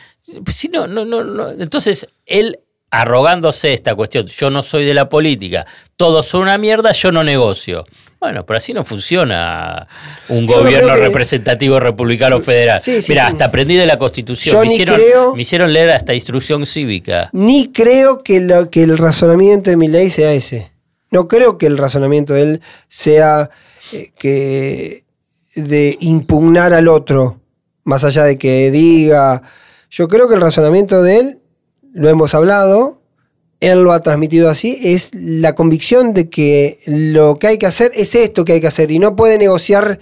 [0.52, 1.52] Si no, no, no, no.
[1.52, 6.92] Entonces él arrogándose esta cuestión, yo no soy de la política, todos son una mierda,
[6.92, 7.86] yo no negocio.
[8.24, 9.86] Bueno, pero así no funciona
[10.30, 12.80] un Yo gobierno que- representativo republicano federal.
[12.82, 13.32] Sí, sí, Mira, sí.
[13.32, 14.54] hasta aprendí de la Constitución.
[14.54, 17.28] Yo me, ni hicieron, creo- me hicieron leer hasta instrucción cívica.
[17.34, 20.72] Ni creo que, lo, que el razonamiento de mi ley sea ese.
[21.10, 23.50] No creo que el razonamiento de él sea
[23.92, 25.04] eh, que
[25.54, 27.40] de impugnar al otro,
[27.84, 29.42] más allá de que diga.
[29.90, 31.38] Yo creo que el razonamiento de él,
[31.92, 33.02] lo hemos hablado,
[33.70, 37.92] él lo ha transmitido así, es la convicción de que lo que hay que hacer
[37.94, 39.98] es esto que hay que hacer y no puede negociar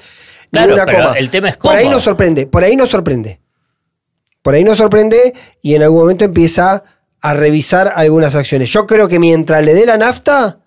[0.51, 1.18] Claro, ni una pero coma.
[1.18, 1.94] el tema es Por ahí cómo.
[1.94, 3.40] nos sorprende, por ahí nos sorprende.
[4.42, 6.83] Por ahí nos sorprende y en algún momento empieza
[7.20, 8.70] a revisar algunas acciones.
[8.70, 10.59] Yo creo que mientras le dé la nafta,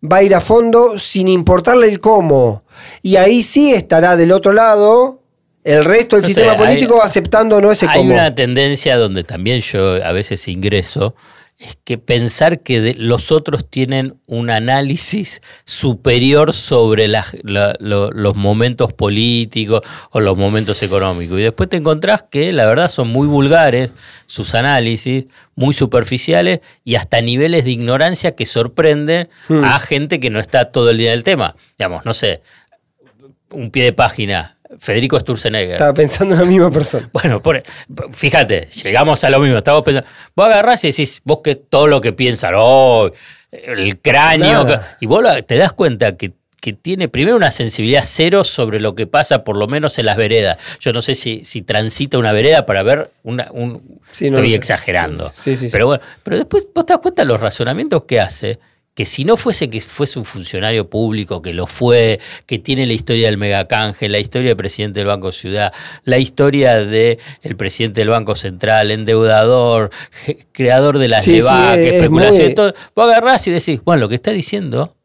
[0.00, 2.62] va a ir a fondo sin importarle el cómo.
[3.02, 5.22] Y ahí sí estará del otro lado
[5.64, 8.12] el resto del No sé, sistema hay- político aceptando o no ese Hay cómo.
[8.14, 11.14] una tendencia donde también yo a veces ingreso,
[11.60, 18.10] es que pensar que de- los otros tienen un análisis superior sobre las- la- lo-
[18.12, 21.38] los momentos políticos o los momentos económicos.
[21.38, 23.92] Y después te encontrás que la verdad son muy vulgares
[24.24, 29.62] sus análisis, muy superficiales y hasta niveles de ignorancia que sorprenden Hmm.
[29.62, 31.56] a gente que no está todo el día en el tema.
[31.78, 32.40] Digamos, no sé,
[33.50, 34.56] un pie de página.
[34.78, 35.72] Federico Sturzenegger.
[35.72, 37.08] Estaba pensando en la misma persona.
[37.12, 37.62] Bueno, por-
[38.12, 39.58] fíjate, llegamos a lo mismo.
[39.58, 43.10] Estamos pensando, vos agarrás y decís, vos que todo lo que piensan, oh,
[43.50, 44.64] el cráneo.
[44.64, 44.96] Nada.
[44.98, 45.04] que-".
[45.04, 49.06] y vos te das cuenta que, que tiene primero una sensibilidad cero sobre lo que
[49.06, 50.58] pasa, por lo menos en las veredas.
[50.78, 53.48] Yo no sé si, si transita una vereda para ver una.
[53.52, 55.30] Un, Sí, no estoy exagerando.
[55.32, 55.68] Sí, sí, sí.
[55.70, 58.58] Pero bueno, pero después vos te das cuenta de los razonamientos que hace.
[58.94, 62.92] Que si no fuese que fuese un funcionario público, que lo fue, que tiene la
[62.92, 65.72] historia del megacanje, la historia del presidente del Banco Ciudad,
[66.04, 67.18] la historia del
[67.56, 69.90] presidente del Banco Central, endeudador,
[70.52, 73.80] creador de las Sí, sí, LEVAC, es- es especulación, muy- todo, vos agarrás y decís,
[73.84, 74.96] bueno, lo que está diciendo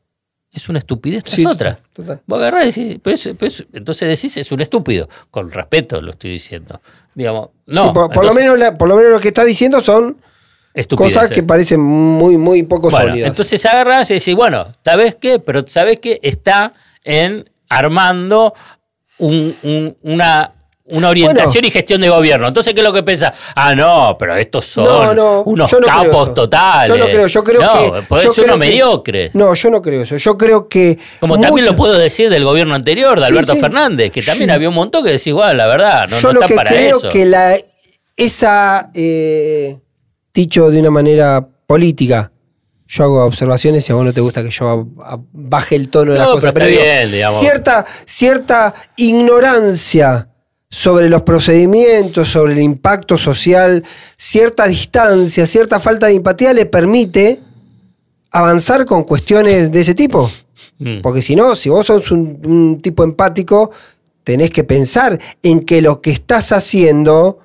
[0.52, 1.78] es una estupidez tras Sí, otra.
[1.94, 2.22] total.
[2.26, 5.08] Vos agarrás y decís, pero es- pero es- entonces decís es un estúpido.
[5.30, 6.82] Con respeto lo estoy diciendo.
[7.14, 7.84] Digamos, no.
[7.84, 10.18] Sí, por, lo menos la- por lo menos lo que está diciendo son
[10.76, 11.18] estupideces.
[11.18, 13.30] cosas que parecen muy, muy poco Bueno, sólidas.
[13.30, 15.40] entonces agarras y decís, bueno, ¿sabes qué?
[15.40, 16.20] Pero ¿sabes qué?
[16.22, 18.54] Está en armando
[19.18, 20.52] un- un- una,
[20.88, 21.68] una orientación Bueno.
[21.68, 22.48] y gestión de gobierno.
[22.48, 23.34] Entonces, ¿qué es lo que piensas?
[23.56, 26.90] Ah, no, pero estos son No, no, unos no capos totales.
[26.90, 28.02] Yo no creo, yo creo que.
[28.04, 29.34] podés yo ser creo que- mediocres.
[29.34, 30.18] No, yo no creo eso.
[30.18, 31.00] Yo creo que.
[31.20, 33.60] Como también lo puedo decir del gobierno anterior, de Alberto sí.
[33.62, 34.54] Fernández, que también Sí.
[34.54, 36.70] había un montón que decís, bueno, la verdad, no, yo no lo está que para
[36.70, 37.10] creo eso.
[37.10, 37.58] que la,
[38.18, 39.78] esa, eh,
[40.36, 42.32] dicho de una manera política,
[42.88, 44.88] yo hago observaciones y a vos no te gusta que yo
[45.32, 46.82] baje el tono de las No, cosas, pero digo,
[47.30, 50.30] cierta, cierta ignorancia
[50.70, 53.84] sobre los procedimientos, sobre el impacto social,
[54.18, 57.40] cierta distancia, cierta falta de empatía le permite
[58.30, 60.30] avanzar con cuestiones de ese tipo.
[60.78, 61.02] Mm.
[61.02, 63.72] Porque si no, si vos sos un, un tipo empático,
[64.24, 67.40] tenés que pensar en que lo que estás haciendo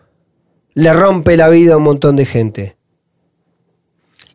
[0.75, 2.80] le rompe la vida a un montón de gente.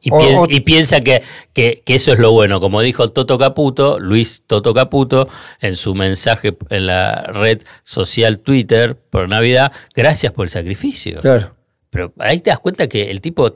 [0.08, 2.60] Y, O- piensa, o- y piensa que, que- que eso es lo bueno.
[2.60, 5.28] Como dijo Toto Caputo, Luis Toto Caputo,
[5.60, 11.22] en su mensaje en la red social Twitter por Navidad, gracias por el sacrificio.
[11.22, 11.56] Claro.
[11.90, 13.56] Pero ahí te das cuenta que el tipo,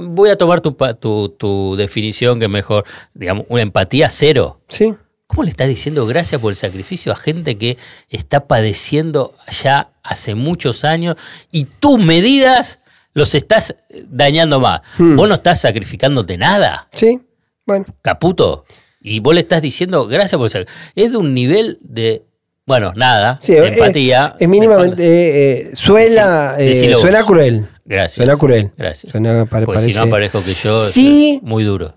[0.00, 4.60] voy a tomar tu, tu, tu definición que es mejor, digamos, una empatía cero.
[4.68, 4.94] Sí.
[5.26, 7.76] ¿Cómo le estás diciendo gracias por el sacrificio a gente que
[8.08, 11.16] está padeciendo ya hace muchos años
[11.52, 12.78] y tus medidas
[13.14, 13.74] los estás
[14.08, 14.80] dañando más?
[14.98, 15.16] Hmm.
[15.16, 17.20] Vos no estás sacrificándote nada, Sí.
[17.66, 17.84] Bueno.
[18.02, 18.64] caputo.
[19.00, 20.80] Y vos le estás diciendo gracias por sacrificio.
[20.94, 22.22] Es de un nivel de,
[22.66, 24.36] bueno, nada, Sí, de es- empatía.
[24.38, 25.02] Es, mínimamente.
[25.02, 27.66] eh, eh, suena, Decí- eh, suena cruel.
[27.84, 28.14] Gracias.
[28.16, 28.70] Suena cruel.
[28.76, 29.10] Gracias.
[29.10, 31.40] Suena, pare- Porque si no aparezco que yo, Sí.
[31.42, 31.96] eh, muy duro.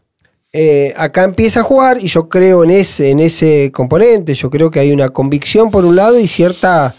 [0.55, 4.35] eh, acá empieza a jugar y yo creo en ese, en ese componente.
[4.35, 6.93] Yo creo que hay una convicción por un lado y cierta.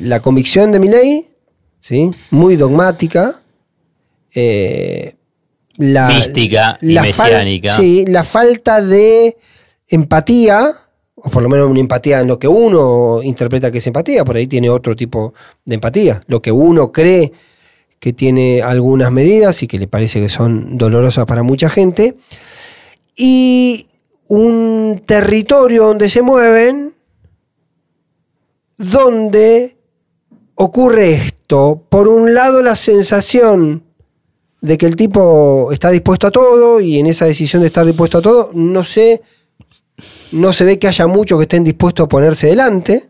[0.00, 1.28] La convicción de mi ley,
[1.88, 2.10] ¿sí?
[2.30, 3.34] muy dogmática.
[4.34, 5.14] eh,
[5.76, 7.76] la, Mística y la mesiánica.
[7.76, 9.36] sí, la falta de
[9.86, 10.70] empatía,
[11.14, 14.36] o por lo menos una empatía en lo que uno interpreta que es empatía, por
[14.36, 15.32] ahí tiene otro tipo
[15.64, 16.22] de empatía.
[16.26, 17.32] Lo que uno cree
[18.00, 22.16] que tiene algunas medidas y que le parece que son dolorosas para mucha gente.
[23.16, 23.86] Y
[24.26, 26.92] un territorio donde se mueven,
[28.76, 29.76] donde
[30.54, 31.37] ocurre esto.
[31.48, 33.82] Por un lado, la sensación
[34.60, 38.18] de que el tipo está dispuesto a todo y en esa decisión de estar dispuesto
[38.18, 39.22] a todo, no sé,
[40.32, 43.04] no se ve que haya muchos que estén dispuestos a ponerse delante,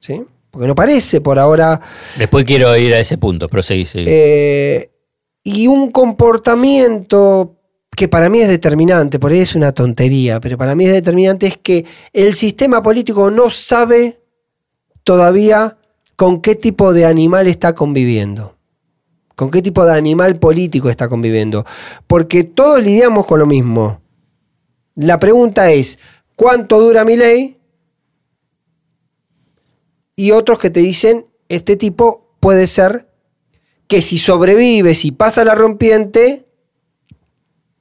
[0.00, 0.22] ¿sí?
[0.50, 1.80] porque no parece por ahora
[2.18, 3.84] Después quiero ir a ese punto, proseguí.
[3.84, 4.04] seguí.
[4.08, 4.90] eh,
[5.44, 7.56] y un comportamiento
[7.96, 11.46] que para mí es determinante, por ahí es una tontería, pero para mí es determinante,
[11.46, 14.20] es que el sistema político no sabe
[15.04, 15.76] todavía
[16.20, 18.58] con qué tipo de animal está conviviendo.
[19.36, 21.64] Con qué tipo de animal político está conviviendo.
[22.06, 24.02] Porque todos lidiamos con lo mismo.
[24.96, 25.98] La pregunta es,
[26.36, 27.56] ¿cuánto dura mi ley?
[30.14, 33.08] Y otros que te dicen, este tipo puede ser
[33.88, 36.44] que si sobrevive, si pasa la rompiente,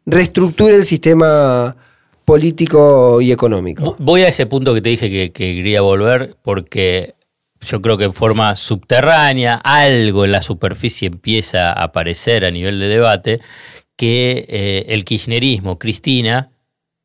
[0.06, 1.76] reestructure el sistema
[2.24, 3.84] político y económico.
[3.84, 7.16] Vo- Voy a ese punto que te dije que, que quería volver porque
[7.62, 12.80] yo creo que en forma subterránea algo en la superficie empieza a aparecer a nivel
[12.80, 13.42] de debate
[13.98, 16.52] que eh, el kirchnerismo, Cristina,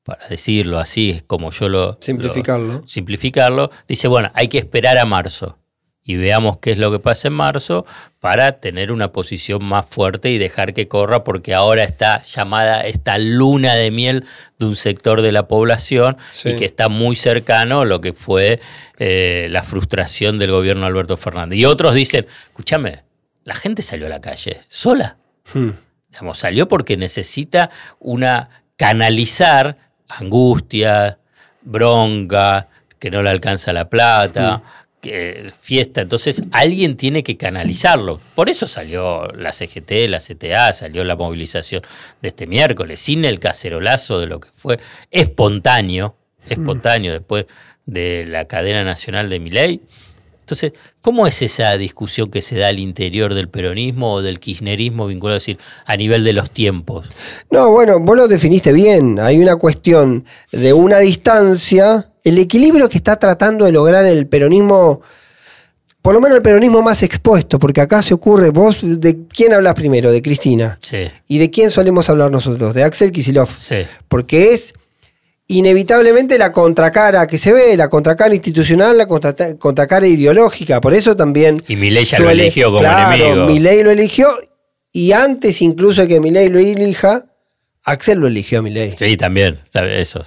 [0.04, 1.98] para decirlo así, como yo lo...
[2.00, 2.72] Simplificarlo.
[2.74, 5.58] lo- simplificarlo, dice, bueno, hay que esperar a marzo
[6.06, 7.86] y veamos qué es lo que pasa en marzo
[8.20, 13.16] para tener una posición más fuerte y dejar que corra porque ahora está llamada esta
[13.16, 14.24] luna de miel
[14.58, 16.50] de un sector de la población Sí.
[16.50, 18.60] y que está muy cercano a lo que fue
[18.98, 21.58] eh, la frustración del gobierno de Alberto Fernández.
[21.58, 23.02] Y otros dicen, escúchame,
[23.44, 25.16] la gente salió a la calle sola.
[25.52, 25.70] Hmm.
[26.10, 29.76] Digamos, salió porque necesita una canalizar
[30.08, 31.18] angustia,
[31.62, 34.62] bronca, que no le alcanza la plata,
[35.60, 36.02] fiesta.
[36.02, 38.20] Entonces alguien tiene que canalizarlo.
[38.34, 41.82] Por eso salió la CGT, la CTA, salió la movilización
[42.22, 44.78] de este miércoles, sin el cacerolazo de lo que fue
[45.10, 46.16] espontáneo,
[46.48, 47.46] espontáneo después
[47.86, 49.80] de la cadena nacional de Miley.
[50.44, 55.06] Entonces, ¿cómo es esa discusión que se da al interior del peronismo o del kirchnerismo
[55.06, 57.08] vinculado a decir a nivel de los tiempos?
[57.50, 59.18] No, bueno, vos lo definiste bien.
[59.20, 65.02] Hay una cuestión de una distancia, el equilibrio que está tratando de lograr el peronismo,
[66.02, 69.74] por lo menos el peronismo más expuesto, porque acá se ocurre, vos, ¿de quién hablas
[69.74, 70.10] primero?
[70.10, 70.78] De Cristina.
[70.82, 72.74] Sí, ¿Y de quién solemos hablar nosotros?
[72.74, 73.48] De Axel Kisilov.
[73.58, 73.84] sí.
[74.08, 74.74] Porque es
[75.46, 80.80] inevitablemente la contracara que se ve, la contracara institucional, la contra- contracara ideológica.
[80.80, 81.62] Por eso también.
[81.68, 83.46] Y Milei ya lo eligió como enemigo.
[83.46, 84.28] Milei lo eligió
[84.92, 87.26] y antes incluso de que Milei lo elija,
[87.84, 88.92] Axel lo eligió a Milei.
[88.92, 90.24] Sí, también, eso.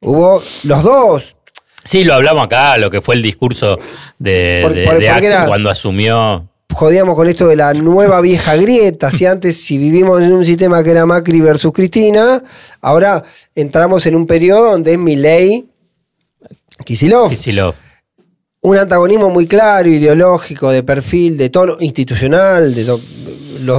[0.00, 1.36] Hubo los dos.
[1.84, 3.78] Sí, lo hablamos acá, lo que fue el discurso
[4.18, 6.48] de, Por- de- por- de porque Axel era- cuando asumió.
[6.72, 9.10] Jodíamos con esto de la nueva vieja grieta.
[9.10, 12.42] Si antes, si vivimos en un sistema que era Macri versus Cristina,
[12.80, 13.22] ahora
[13.54, 15.66] entramos en un periodo donde es Milei
[16.84, 17.28] Kisilov.
[17.28, 17.76] Kicillof.
[18.62, 23.00] un antagonismo muy claro, ideológico, de perfil, de tono institucional, de los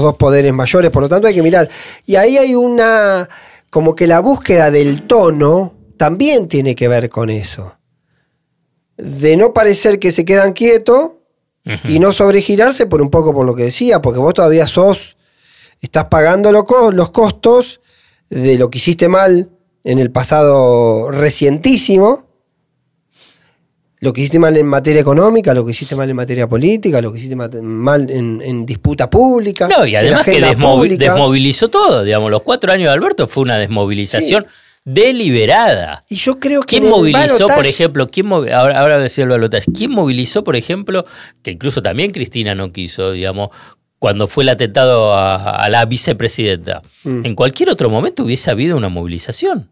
[0.01, 1.69] dos poderes mayores, por lo tanto hay que mirar.
[2.05, 3.27] Y ahí hay una,
[3.69, 7.77] como que la búsqueda del tono también tiene que ver con eso.
[8.97, 11.13] De no parecer que se quedan quietos
[11.85, 15.15] y no sobregirarse por un poco por lo que decía, porque vos todavía sos,
[15.81, 17.79] estás pagando los costos
[18.29, 19.49] de lo que hiciste mal
[19.83, 22.27] en el pasado recientísimo
[24.03, 27.13] lo que hiciste mal en materia económica, lo que hiciste mal en materia política, lo
[27.13, 29.69] que hiciste mal en, disputa pública.
[29.69, 34.45] No, y además que desmovilizó todo, digamos, los cuatro años de Alberto fue una desmovilización.
[34.85, 36.03] Deliberada.
[36.09, 36.79] Y yo creo que.
[36.79, 38.07] ¿Quién movilizó, por ejemplo?
[38.09, 39.71] ¿quién ahora, ahora decía el balotaje.
[39.71, 41.05] ¿Quién movilizó, por ejemplo,
[41.41, 43.49] que incluso también Cristina no quiso, digamos,
[43.99, 46.81] cuando fue el atentado a, la vicepresidenta?
[47.03, 47.25] Mm.
[47.25, 49.69] En cualquier otro momento hubiese habido una movilización.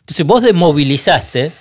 [0.00, 1.52] Entonces vos desmovilizaste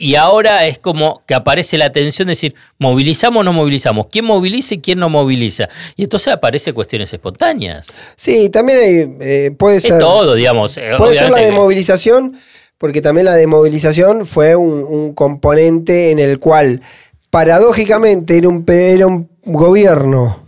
[0.00, 4.06] y ahora es como que aparece la tensión de decir, ¿movilizamos o no movilizamos?
[4.10, 5.68] ¿Quién moviliza y quién no moviliza?
[5.94, 7.86] Y entonces aparece cuestiones espontáneas.
[8.16, 9.98] Sí, también hay, eh, puede ser...
[9.98, 10.78] todo, digamos.
[10.78, 12.38] Eh, puede ser la desmovilización,
[12.78, 16.80] porque también la desmovilización fue un, componente en el cual,
[17.28, 20.46] paradójicamente, era un, era un gobierno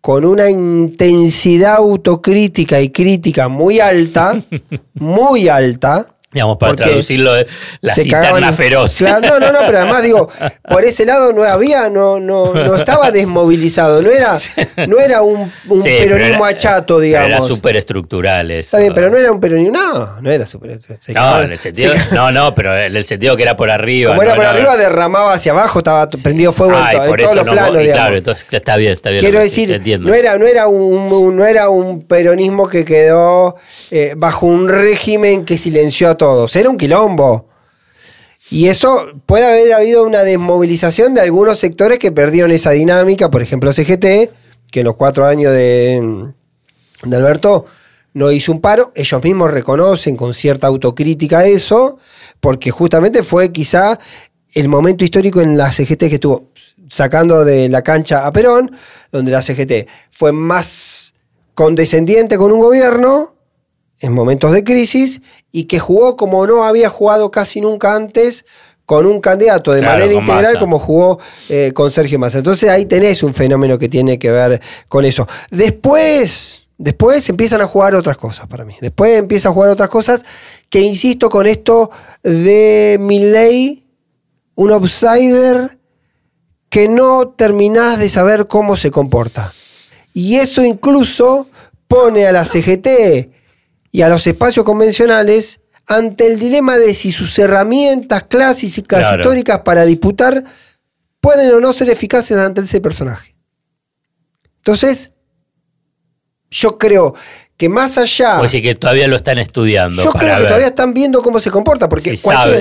[0.00, 4.40] con una intensidad autocrítica y crítica muy alta,
[4.94, 7.32] muy alta, Digamos, para traducirlo,
[7.80, 9.00] la cisterna feroz.
[9.00, 10.28] no, no, no, pero además digo,
[10.68, 14.36] por ese lado no había, no, no, no estaba desmovilizado, no era,
[14.86, 15.50] no era un,
[15.82, 17.28] peronismo achato, digamos.
[17.30, 18.76] Era superestructural eso.
[18.76, 21.38] Está bien, pero no era un peronismo, no, no era superestructural.
[21.38, 24.10] No, en el sentido, no, no, pero en el sentido que era por arriba.
[24.10, 27.94] Como era por arriba, derramaba hacia abajo, estaba prendido fuego en, todos los planos, digamos.
[27.94, 29.22] Claro, entonces está bien, está bien.
[29.22, 29.70] Quiero decir,
[30.00, 33.56] no era, no, era un, no era un peronismo que quedó
[33.90, 37.48] eh, bajo un régimen que silenció a todos era un quilombo.
[38.50, 43.42] Y eso puede haber habido una desmovilización de algunos sectores que perdieron esa dinámica, por
[43.42, 44.30] ejemplo CGT,
[44.70, 46.30] que en los cuatro años de,
[47.02, 47.66] de Alberto
[48.14, 51.98] no hizo un paro, ellos mismos reconocen con cierta autocrítica eso,
[52.40, 53.98] porque justamente fue quizá
[54.54, 56.50] el momento histórico en la CGT que estuvo
[56.88, 58.70] sacando de la cancha a Perón,
[59.12, 61.14] donde la CGT fue más
[61.54, 63.35] condescendiente con un gobierno
[64.00, 65.20] en momentos de crisis
[65.52, 68.44] y que jugó como no había jugado casi nunca antes
[68.84, 71.18] con un candidato de manera integral como jugó
[71.48, 72.38] eh, con Sergio Massa.
[72.38, 75.26] Entonces ahí tenés un fenómeno que tiene que ver con eso.
[75.50, 78.76] Después, después empiezan a jugar otras cosas para mí.
[78.80, 80.24] Después empiezan a jugar otras cosas
[80.70, 81.90] que insisto con esto
[82.22, 83.88] de Milley,
[84.54, 85.78] un outsider
[86.68, 89.52] que no terminás de saber cómo se comporta.
[90.14, 91.48] Y eso incluso
[91.88, 93.35] pone a la CGT
[93.90, 99.84] y a los espacios convencionales ante el dilema de si sus herramientas clásicas históricas para
[99.84, 100.42] disputar
[101.20, 103.36] pueden o no ser eficaces ante ese personaje.
[104.58, 105.12] Entonces,
[106.50, 107.14] yo creo
[107.56, 108.40] que más allá.
[108.40, 110.02] O decir que todavía lo están estudiando.
[110.02, 111.88] Yo creo que todavía están viendo cómo se comporta.
[111.88, 112.16] Porque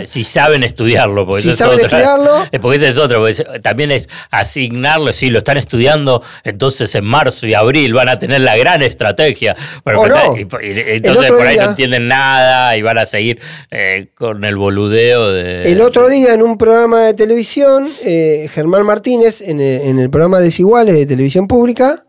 [0.06, 1.26] si, saben estudiarlo.
[1.26, 2.32] Porque si saben estudiarlo.
[2.62, 3.20] Porque ese es otro.
[3.20, 5.12] Porque también es asignarlo.
[5.12, 9.56] Si lo están estudiando, entonces en marzo y abril van a tener la gran estrategia.
[9.86, 13.42] entonces por ahí no entienden nada y van a seguir
[13.72, 15.72] eh, con el boludeo de.
[15.72, 20.10] El otro día en un programa de televisión, eh, Germán Martínez, en el, en el
[20.10, 22.06] programa Desiguales de televisión pública,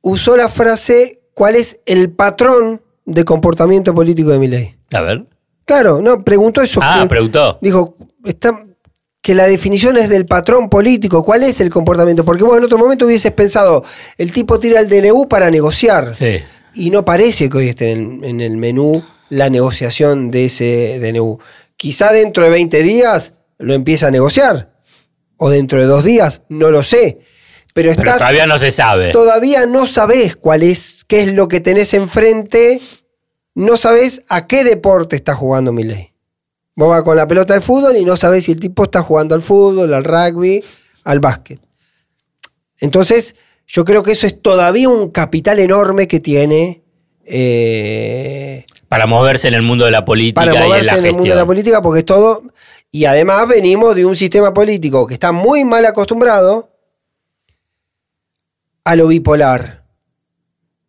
[0.00, 4.74] usó la frase cuál es el patrón de comportamiento político de mi ley.
[4.92, 5.24] A ver.
[5.64, 6.80] Claro, no, preguntó eso.
[6.82, 7.60] Ah, preguntó.
[7.62, 8.66] Dijo, está,
[9.22, 12.24] que la definición es del patrón político, ¿cuál es el comportamiento?
[12.24, 13.84] Porque vos en otro momento hubieses pensado,
[14.16, 16.12] el tipo tira el DNU para negociar.
[16.16, 16.40] Sí.
[16.74, 21.38] Y no parece que hoy esté en, en el menú la negociación de ese DNU.
[21.76, 24.72] Quizá dentro de 20 días lo empieza a negociar.
[25.36, 27.20] O dentro de dos días, no lo sé.
[27.78, 29.12] Pero, todavía no se sabe.
[29.12, 32.80] Todavía no sabes cuál es, qué es lo que tenés enfrente.
[33.54, 36.12] No sabes a qué deporte está jugando Milei.
[36.74, 39.36] Vos vas con la pelota de fútbol y no sabes si el tipo está jugando
[39.36, 40.64] al fútbol, al rugby,
[41.04, 41.60] al básquet.
[42.80, 46.82] Entonces, yo creo que eso es todavía un capital enorme que tiene.
[47.24, 50.40] Eh, para moverse en el mundo de la política.
[50.40, 52.42] Para moverse en, en el mundo de la política, porque es todo.
[52.90, 56.67] Y además venimos de un sistema político que está muy mal acostumbrado
[58.88, 59.84] a lo bipolar.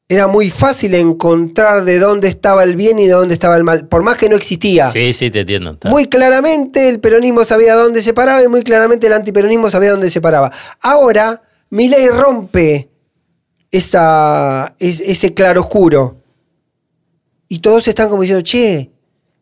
[0.07, 3.89] Era muy fácil encontrar de dónde estaba el bien y de dónde estaba el mal,
[3.89, 4.87] por más que no existía.
[4.87, 5.77] Sí, sí, te entiendo.
[5.83, 10.09] Muy claramente el peronismo sabía dónde se paraba y muy claramente el antiperonismo sabía dónde
[10.09, 10.49] se paraba.
[10.81, 11.41] Ahora,
[11.71, 12.89] ley rompe
[13.69, 16.23] esa, ese claroscuro.
[17.49, 18.91] Y todos están como diciendo, che,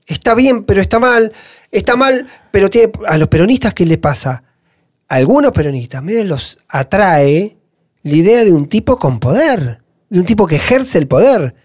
[0.08, 1.32] está bien, pero está mal.
[1.70, 4.44] está mal, pero tiene, a los peronistas, ¿qué les pasa?
[5.08, 7.58] A algunos peronistas medio los atrae
[8.08, 11.56] la idea de un tipo con poder, de un tipo que ejerce el poder.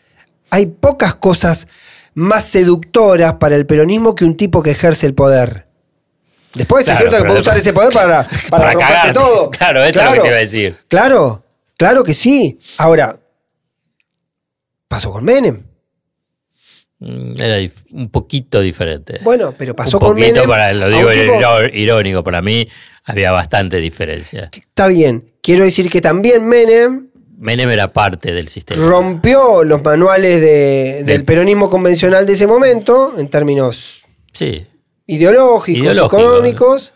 [0.50, 1.66] Hay pocas cosas
[2.14, 5.66] más seductoras para el peronismo que un tipo que ejerce el poder.
[6.54, 9.50] Después Claro, es cierto que puede usar ese poder para, para, Para todo.
[9.50, 10.76] Claro, eso es lo que te iba a decir.
[10.88, 11.44] Claro,
[11.78, 12.58] claro que sí.
[12.76, 13.18] Ahora,
[14.88, 15.62] pasó con Menem.
[16.98, 19.20] Mm, Era un poquito diferente.
[19.22, 20.48] Bueno, pero pasó un con poquito, Menem.
[20.48, 22.68] para, lo digo tipo- irónico, para mí
[23.04, 24.50] había bastante diferencia.
[24.52, 25.31] Está bien.
[25.42, 28.84] Quiero decir que también Menem Menem era parte del sistema.
[28.86, 34.64] rompió los manuales de- del Del- peronismo convencional de ese momento, en términos Sí.
[35.06, 36.94] ideológicos, Ideológico, económicos.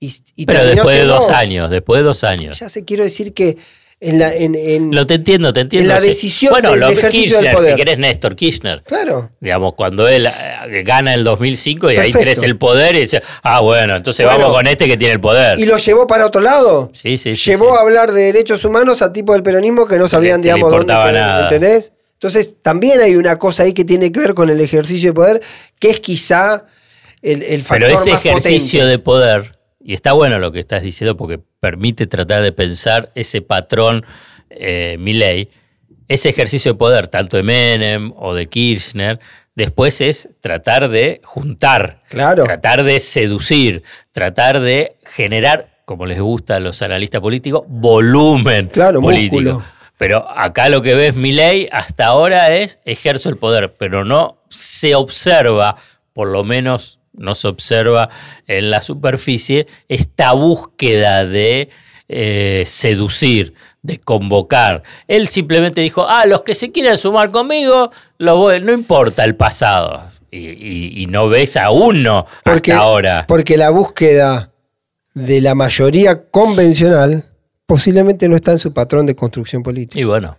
[0.00, 2.58] Y, y Pero después de dos años, después de dos años.
[2.60, 3.56] Ya sé, quiero decir que
[4.00, 4.34] en la.
[4.34, 5.90] En, en- Lo te entiendo, te entiendo.
[5.90, 7.72] En la decisión bueno, del lo- ejercicio del Kirchner, poder.
[7.72, 8.82] Si querés, Néstor Kirchner.
[8.84, 9.30] claro.
[9.40, 13.60] Digamos, cuando él eh, gana el 2005 y ahí tenés el poder y dice, ah,
[13.60, 14.40] bueno, entonces Bueno.
[14.40, 15.58] vamos con este que tiene el poder.
[15.58, 16.90] Y lo llevó para otro lado.
[16.94, 17.74] Sí, sí, Llevó sí.
[17.76, 20.86] a hablar de derechos humanos a tipos del peronismo que no sabían, Que digamos, dónde.
[20.86, 21.42] que- nada.
[21.42, 21.92] ¿Entendés?
[22.14, 25.40] Entonces, también hay una cosa ahí que tiene que ver con el ejercicio de poder,
[25.78, 26.64] que es quizá
[27.22, 28.90] el, el factor Pero ese más ejercicio potente.
[28.90, 29.57] de poder,
[29.88, 34.04] y está bueno lo que estás diciendo porque permite tratar de pensar ese patrón
[34.50, 35.48] eh, Milley,
[36.08, 39.18] ese ejercicio de poder, tanto de Menem o de Kirchner,
[39.54, 42.44] después es tratar de juntar, Claro.
[42.44, 43.82] tratar de seducir,
[44.12, 49.36] tratar de generar, como les gusta a los analistas políticos, volumen Claro, político.
[49.40, 49.64] músculo.
[49.96, 54.94] Pero acá lo que ves Milei hasta ahora es ejerzo el poder, pero no se
[54.94, 55.76] observa,
[56.12, 58.08] por lo menos no se observa
[58.46, 61.68] en la superficie, esta búsqueda de
[62.08, 63.52] eh, seducir,
[63.82, 64.82] de convocar.
[65.06, 69.34] Él simplemente dijo, ah, los que se quieran sumar conmigo, los voy- no importa el
[69.36, 70.02] pasado.
[70.30, 73.24] Y, y- y no ves a uno Porque, hasta ahora.
[73.26, 74.52] porque la búsqueda
[75.14, 77.24] de la mayoría convencional
[77.66, 79.98] posiblemente no está en su patrón de construcción política.
[79.98, 80.36] Y bueno.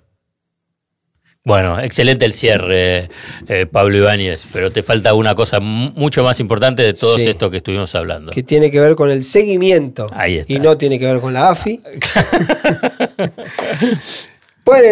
[1.45, 3.09] Bueno, excelente el cierre,
[3.47, 7.29] eh, Pablo Ibáñez, pero te falta una cosa mu- mucho más importante de todo Sí.
[7.29, 8.31] esto que estuvimos hablando.
[8.33, 10.09] Que tiene que ver con el seguimiento.
[10.13, 10.51] Ahí está.
[10.51, 11.81] Y no tiene que ver con la AFI.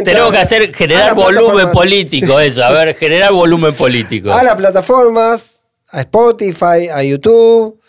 [0.03, 4.31] Tenemos que hacer generar volumen político, eso, a ver, generar volumen político.
[4.31, 7.79] A las plataformas, a Spotify, a YouTube,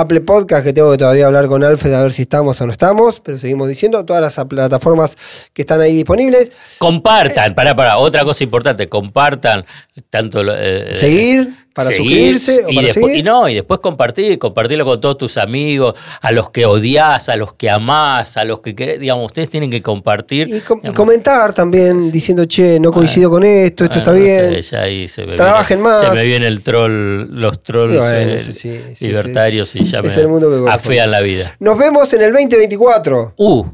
[0.00, 2.72] Apple Podcast, que tengo que todavía hablar con Alfred a ver si estamos o no
[2.72, 5.16] estamos, pero seguimos diciendo, todas las plataformas
[5.52, 6.52] que están ahí disponibles.
[6.78, 9.64] Compartan, para para otra cosa importante, compartan
[10.10, 13.18] tanto eh, Seguir, para seguir, suscribirse o y para después, seguir.
[13.20, 17.36] y no, y después compartir, compartirlo con todos tus amigos, a los que odias, a
[17.36, 20.48] los que amás, a los que querés, digamos, ustedes tienen que compartir.
[20.48, 24.18] Y, com- y digamos, comentar también diciendo, che, no coincido con esto, esto está no
[24.18, 24.48] bien.
[24.50, 26.04] sé, ya ahí se me Trabajen viene, más.
[26.08, 30.00] Se me viene el troll, los trolls bueno, eh, sí, sí, sí, libertarios y ya
[30.00, 31.54] Es me el mundo que afean la vida.
[31.60, 33.34] Nos vemos en el 2024.
[33.36, 33.64] Uh,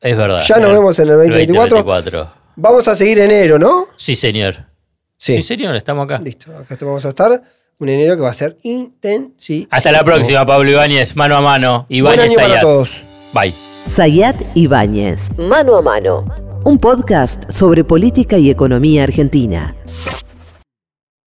[0.00, 0.42] es verdad.
[0.46, 1.76] Ya nos El- vemos en el 2024.
[1.82, 2.42] 2024.
[2.56, 3.86] Vamos a seguir enero, ¿no?
[3.96, 4.66] Sí, señor.
[5.22, 5.34] Sí.
[5.36, 6.18] Sí, señor, estamos acá.
[6.18, 7.40] Listo, acá te vamos a estar.
[7.78, 9.68] Un enero que va a ser intensivo.
[9.70, 11.86] Hasta la próxima, Pablo Ibáñez, mano a mano.
[11.88, 13.04] Buen Ibáñez año para todos.
[13.32, 13.54] Bye.
[13.86, 16.24] Sayat Ibáñez, Mano a Mano,
[16.64, 19.76] un podcast sobre política y economía argentina.